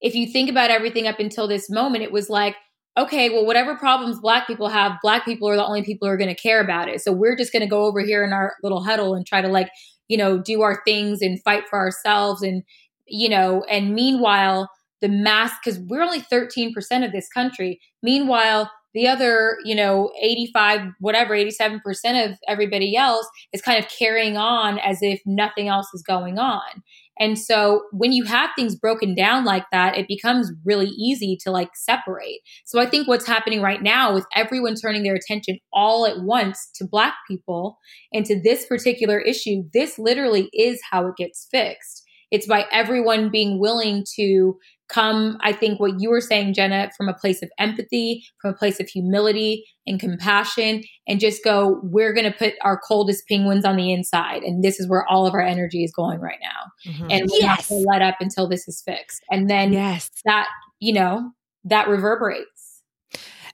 [0.00, 2.56] if you think about everything up until this moment, it was like
[3.00, 6.18] okay, well, whatever problems black people have, black people are the only people who are
[6.18, 7.00] going to care about it.
[7.00, 9.48] So we're just going to go over here in our little huddle and try to
[9.48, 9.70] like,
[10.08, 12.42] you know, do our things and fight for ourselves.
[12.42, 12.62] And,
[13.06, 14.68] you know, and meanwhile,
[15.00, 16.72] the mass, because we're only 13%
[17.04, 17.80] of this country.
[18.02, 21.80] Meanwhile, the other, you know, 85, whatever, 87%
[22.24, 26.82] of everybody else is kind of carrying on as if nothing else is going on.
[27.20, 31.50] And so when you have things broken down like that, it becomes really easy to
[31.50, 32.40] like separate.
[32.64, 36.70] So I think what's happening right now with everyone turning their attention all at once
[36.76, 37.76] to Black people
[38.12, 42.04] and to this particular issue, this literally is how it gets fixed.
[42.30, 44.54] It's by everyone being willing to
[44.92, 48.56] come, I think what you were saying, Jenna, from a place of empathy, from a
[48.56, 53.64] place of humility and compassion, and just go, we're going to put our coldest penguins
[53.64, 54.42] on the inside.
[54.42, 56.92] And this is where all of our energy is going right now.
[56.92, 57.06] Mm-hmm.
[57.10, 57.56] And we yes.
[57.56, 59.22] have to let up until this is fixed.
[59.30, 60.10] And then yes.
[60.24, 60.48] that,
[60.80, 61.30] you know,
[61.64, 62.59] that reverberates.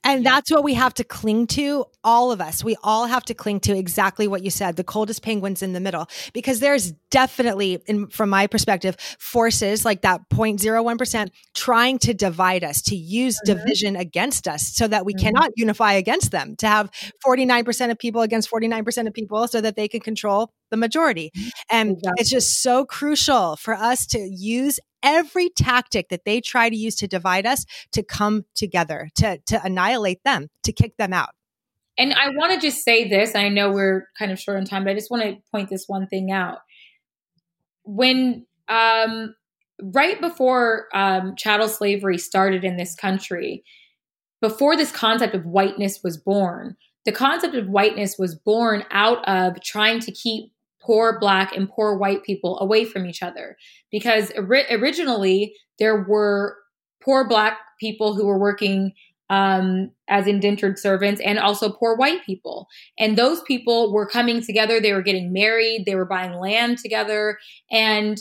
[0.07, 2.62] And that's what we have to cling to, all of us.
[2.62, 5.80] We all have to cling to exactly what you said, the coldest penguins in the
[5.80, 12.62] middle, because there's definitely, in, from my perspective, forces like that 0.01% trying to divide
[12.62, 13.59] us, to use mm-hmm.
[13.59, 15.26] division against us so that we mm-hmm.
[15.26, 16.88] cannot unify against them, to have
[17.26, 21.32] 49% of people against 49% of people so that they can control the majority.
[21.36, 21.48] Mm-hmm.
[21.70, 22.20] And exactly.
[22.20, 26.96] it's just so crucial for us to use every tactic that they try to use
[26.96, 31.30] to divide us to come together, to, to annihilate them, to kick them out.
[31.96, 33.34] And I want to just say this.
[33.34, 35.84] I know we're kind of short on time, but I just want to point this
[35.86, 36.59] one thing out.
[37.84, 39.34] When um,
[39.80, 43.64] right before um, chattel slavery started in this country,
[44.42, 46.76] before this concept of whiteness was born,
[47.07, 50.52] the concept of whiteness was born out of trying to keep
[50.87, 53.57] poor black and poor white people away from each other
[53.91, 56.57] because ori- originally there were
[57.03, 58.93] poor black people who were working
[59.28, 62.68] um, as indentured servants and also poor white people.
[62.99, 64.80] And those people were coming together.
[64.80, 65.84] They were getting married.
[65.84, 67.39] They were buying land together.
[67.70, 68.18] And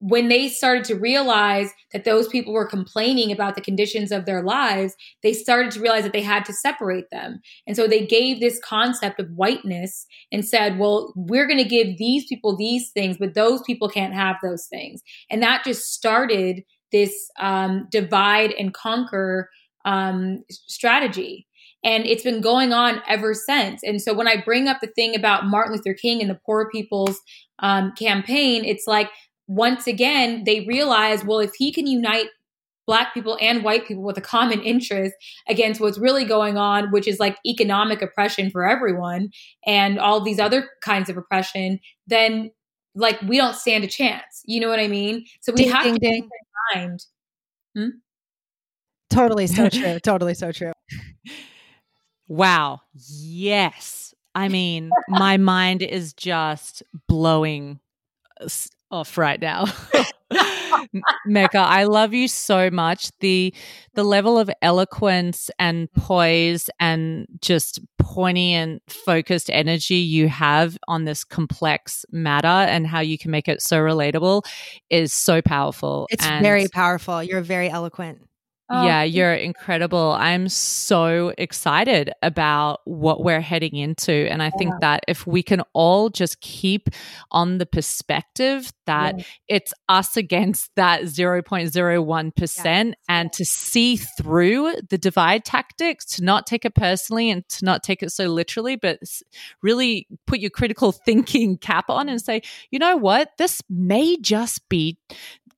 [0.00, 4.42] when they started to realize that those people were complaining about the conditions of their
[4.42, 7.40] lives, they started to realize that they had to separate them.
[7.66, 11.98] And so they gave this concept of whiteness and said, well, we're going to give
[11.98, 15.02] these people these things, but those people can't have those things.
[15.30, 19.50] And that just started this um, divide and conquer
[19.84, 21.46] um, strategy.
[21.84, 23.82] And it's been going on ever since.
[23.84, 26.68] And so when I bring up the thing about Martin Luther King and the Poor
[26.70, 27.20] People's
[27.60, 29.10] um, campaign, it's like
[29.48, 32.26] once again, they realize, well, if he can unite
[32.86, 35.14] black people and white people with a common interest
[35.48, 39.30] against what's really going on, which is like economic oppression for everyone
[39.66, 42.50] and all these other kinds of oppression, then
[42.94, 44.42] like we don't stand a chance.
[44.46, 45.26] You know what I mean?
[45.42, 46.28] So we ding, have ding, to ding.
[46.74, 47.00] mind.
[47.76, 47.88] Hmm?
[49.10, 49.98] Totally so true.
[50.00, 50.72] totally so true.
[52.28, 52.80] Wow.
[52.94, 54.14] Yes.
[54.34, 57.80] I mean, my mind is just blowing
[58.40, 59.66] s- off right now.
[61.26, 63.10] Mecca, I love you so much.
[63.20, 63.54] The
[63.94, 66.02] the level of eloquence and mm.
[66.02, 73.18] poise and just poignant focused energy you have on this complex matter and how you
[73.18, 74.44] can make it so relatable
[74.90, 76.06] is so powerful.
[76.10, 77.22] It's And- very powerful.
[77.22, 78.27] You're very eloquent.
[78.70, 80.12] Oh, yeah, you're incredible.
[80.12, 84.12] I'm so excited about what we're heading into.
[84.12, 86.90] And I think that if we can all just keep
[87.30, 89.24] on the perspective that Yeah.
[89.48, 91.02] it's us against that
[91.72, 97.64] 0.01% and to see through the divide tactics, to not take it personally and to
[97.64, 98.98] not take it so literally, but
[99.62, 103.30] really put your critical thinking cap on and say, you know what?
[103.38, 104.98] This may just be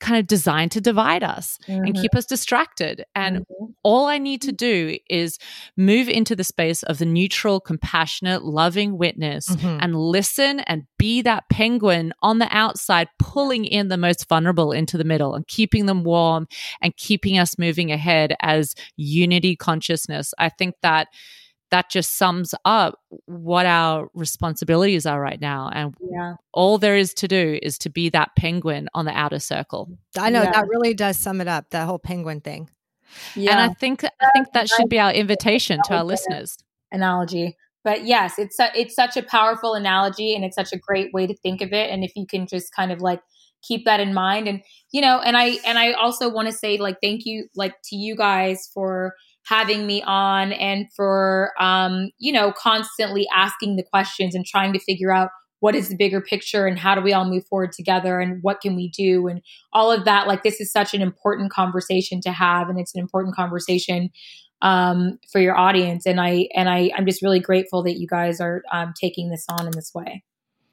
[0.01, 2.01] kind of designed to divide us and Mhm.
[2.01, 3.05] keep us distracted.
[3.15, 3.75] And Mhm.
[3.83, 5.39] all I need to do is
[5.77, 9.79] move into the space of the neutral, compassionate, loving witness Mhm.
[9.83, 14.97] and listen and be that penguin on the outside, pulling in the most vulnerable into
[14.99, 16.49] the middle and keeping them warm
[16.81, 20.33] and keeping us moving ahead as unity consciousness.
[20.39, 21.09] I think that
[21.71, 25.71] that just sums up what our responsibilities are right now.
[25.73, 26.35] And yeah.
[26.53, 29.89] all there is to do is to be that penguin on the outer circle.
[30.19, 30.53] I know Yeah.
[30.53, 31.71] that really does sum it up.
[31.71, 32.71] That whole penguin thing.
[33.35, 33.53] Yeah.
[33.53, 36.59] And I think I think that should be our invitation to our listeners.
[36.93, 37.57] analogy.
[37.83, 41.27] But yes, it's su- it's such a powerful analogy and it's such a great way
[41.27, 43.21] to think of it and if you can just kind of like
[43.63, 44.63] keep that in mind and
[44.93, 47.97] you know and I and I also want to say like thank you like to
[47.97, 49.15] you guys for
[49.51, 54.79] having me on and for um you know constantly asking the questions and trying to
[54.79, 55.29] figure out
[55.59, 58.61] what is the bigger picture and how do we all move forward together and what
[58.61, 59.43] can we do and
[59.73, 63.01] all of that like this is such an important conversation to have and it's an
[63.01, 64.09] important conversation
[64.63, 66.07] um, for your audience.
[66.07, 69.47] And I and I I'm just really grateful that you guys are um, taking this
[69.49, 70.23] on in this way.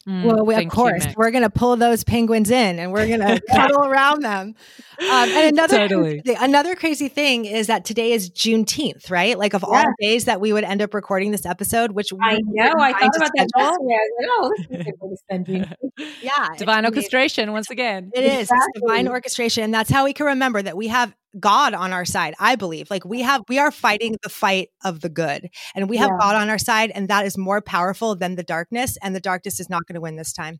[0.07, 2.93] Mm, well, we, of thank you, course, we're going to pull those penguins in and
[2.93, 4.55] we're going to cuddle around them.
[4.99, 6.21] Um, and another Totally.
[6.21, 9.37] crazy, another crazy thing is that today is Juneteenth, right?
[9.37, 9.85] Like of all Yeah.
[9.99, 12.71] days that we would end up recording this episode, which I know.
[12.79, 13.89] I find thought about that schedule.
[13.89, 13.93] yesterday.
[13.93, 15.75] I oh, this is a good way to spend June.
[16.21, 18.11] Yeah, Divine orchestration once again.
[18.13, 18.49] It is.
[18.51, 19.63] It's divine orchestration.
[19.63, 22.89] And that's how we can remember that we have God on our side, I believe.
[22.89, 26.17] Like we have, we are fighting the fight of the good and we have Yeah.
[26.19, 26.91] God on our side.
[26.93, 28.97] And that is more powerful than the darkness.
[29.01, 30.59] And the darkness is not going to win this time.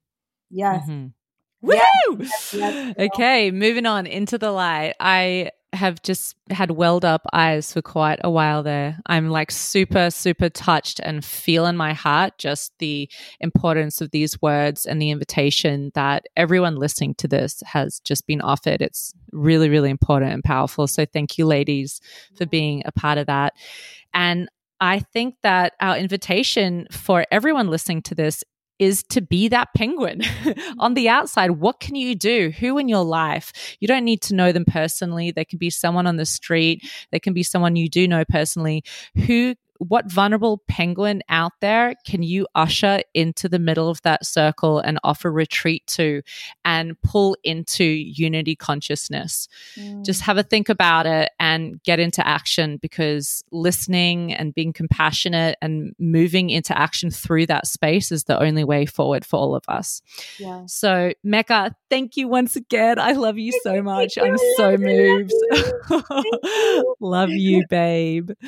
[0.49, 0.86] Yes.
[0.88, 1.13] Mhm.
[1.63, 2.17] Yes, Woo!
[2.19, 3.05] yes, yes, girl.
[3.07, 4.93] okay, moving on into the light.
[4.99, 8.99] I have just had welled up eyes for quite a while there.
[9.05, 13.09] I'm like super, super touched and feel in my heart just the
[13.39, 18.41] importance of these words and the invitation that everyone listening to this has just been
[18.41, 18.82] offered.
[18.82, 20.88] It's really, really important and powerful.
[20.88, 22.01] So thank you, ladies,
[22.36, 23.53] for being a part of that.
[24.13, 24.49] And
[24.80, 28.43] I think that our invitation for everyone listening to this
[28.80, 30.21] is to be that penguin
[30.80, 31.51] on the outside.
[31.51, 32.51] What can you do?
[32.59, 33.78] Who in your life?
[33.80, 35.32] You don't need to know them personally.
[35.32, 36.84] They can be someone on the street.
[37.11, 38.84] They can be someone you do know personally.
[39.25, 44.80] Who what vulnerable penguin out there can you usher into the middle of that circle
[44.80, 46.21] and offer retreat to
[46.65, 49.47] and pull into unity consciousness?
[49.78, 50.05] Mm.
[50.05, 55.57] Just have a think about it and get into action because listening and being compassionate
[55.61, 59.63] and moving into action through that space is the only way forward for all of
[59.67, 60.01] us.
[60.38, 60.63] yeah.
[60.67, 62.99] So, Mecca, thank you once again.
[62.99, 64.17] I love you so much.
[64.17, 65.34] I'm so Love you, moved.
[65.89, 66.95] love you.
[66.99, 68.32] love you, babe.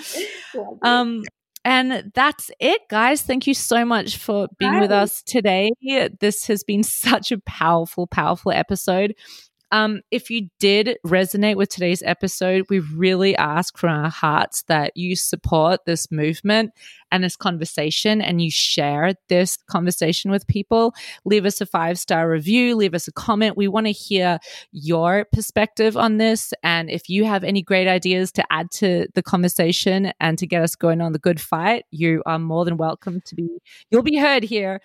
[0.81, 1.18] Um,
[1.65, 3.21] and that's it, guys.
[3.21, 5.71] Thank you so much for being with us today.
[6.19, 9.15] This has been such a powerful, powerful episode.
[9.71, 14.97] Um, if you did resonate with today's episode, we really ask from our hearts that
[14.97, 16.71] you support this movement
[17.11, 20.93] and this conversation and you share this conversation with people.
[21.25, 23.57] Leave us a five star review, leave us a comment.
[23.57, 24.39] We want to hear
[24.71, 26.53] your perspective on this.
[26.63, 30.63] And if you have any great ideas to add to the conversation and to get
[30.63, 33.49] us going on the good fight, you are more than welcome to be,
[33.91, 34.81] you'll be heard here.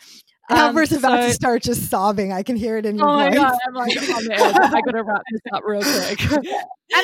[0.51, 2.33] Um, Amber's about so- to start just sobbing.
[2.33, 3.39] I can hear it in your Oh my voice.
[3.39, 4.09] god, I'm like edge.
[4.31, 6.21] I gotta wrap this up real quick.
[6.33, 6.45] and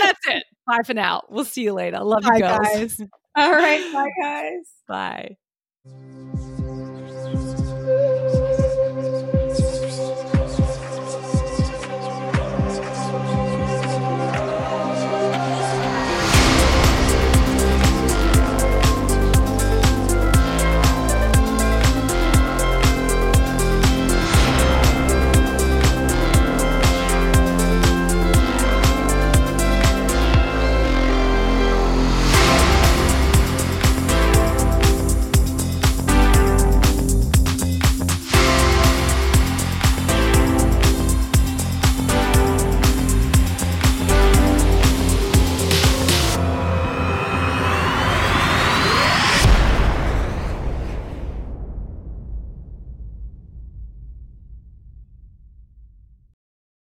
[0.03, 0.45] that's it.
[0.67, 1.23] Bye for now.
[1.31, 2.01] We'll see you later.
[2.01, 2.59] Love you Bye, girls.
[2.61, 3.01] guys.
[3.37, 3.93] All right.
[3.93, 5.37] Bye, guys.
[5.87, 6.37] Bye.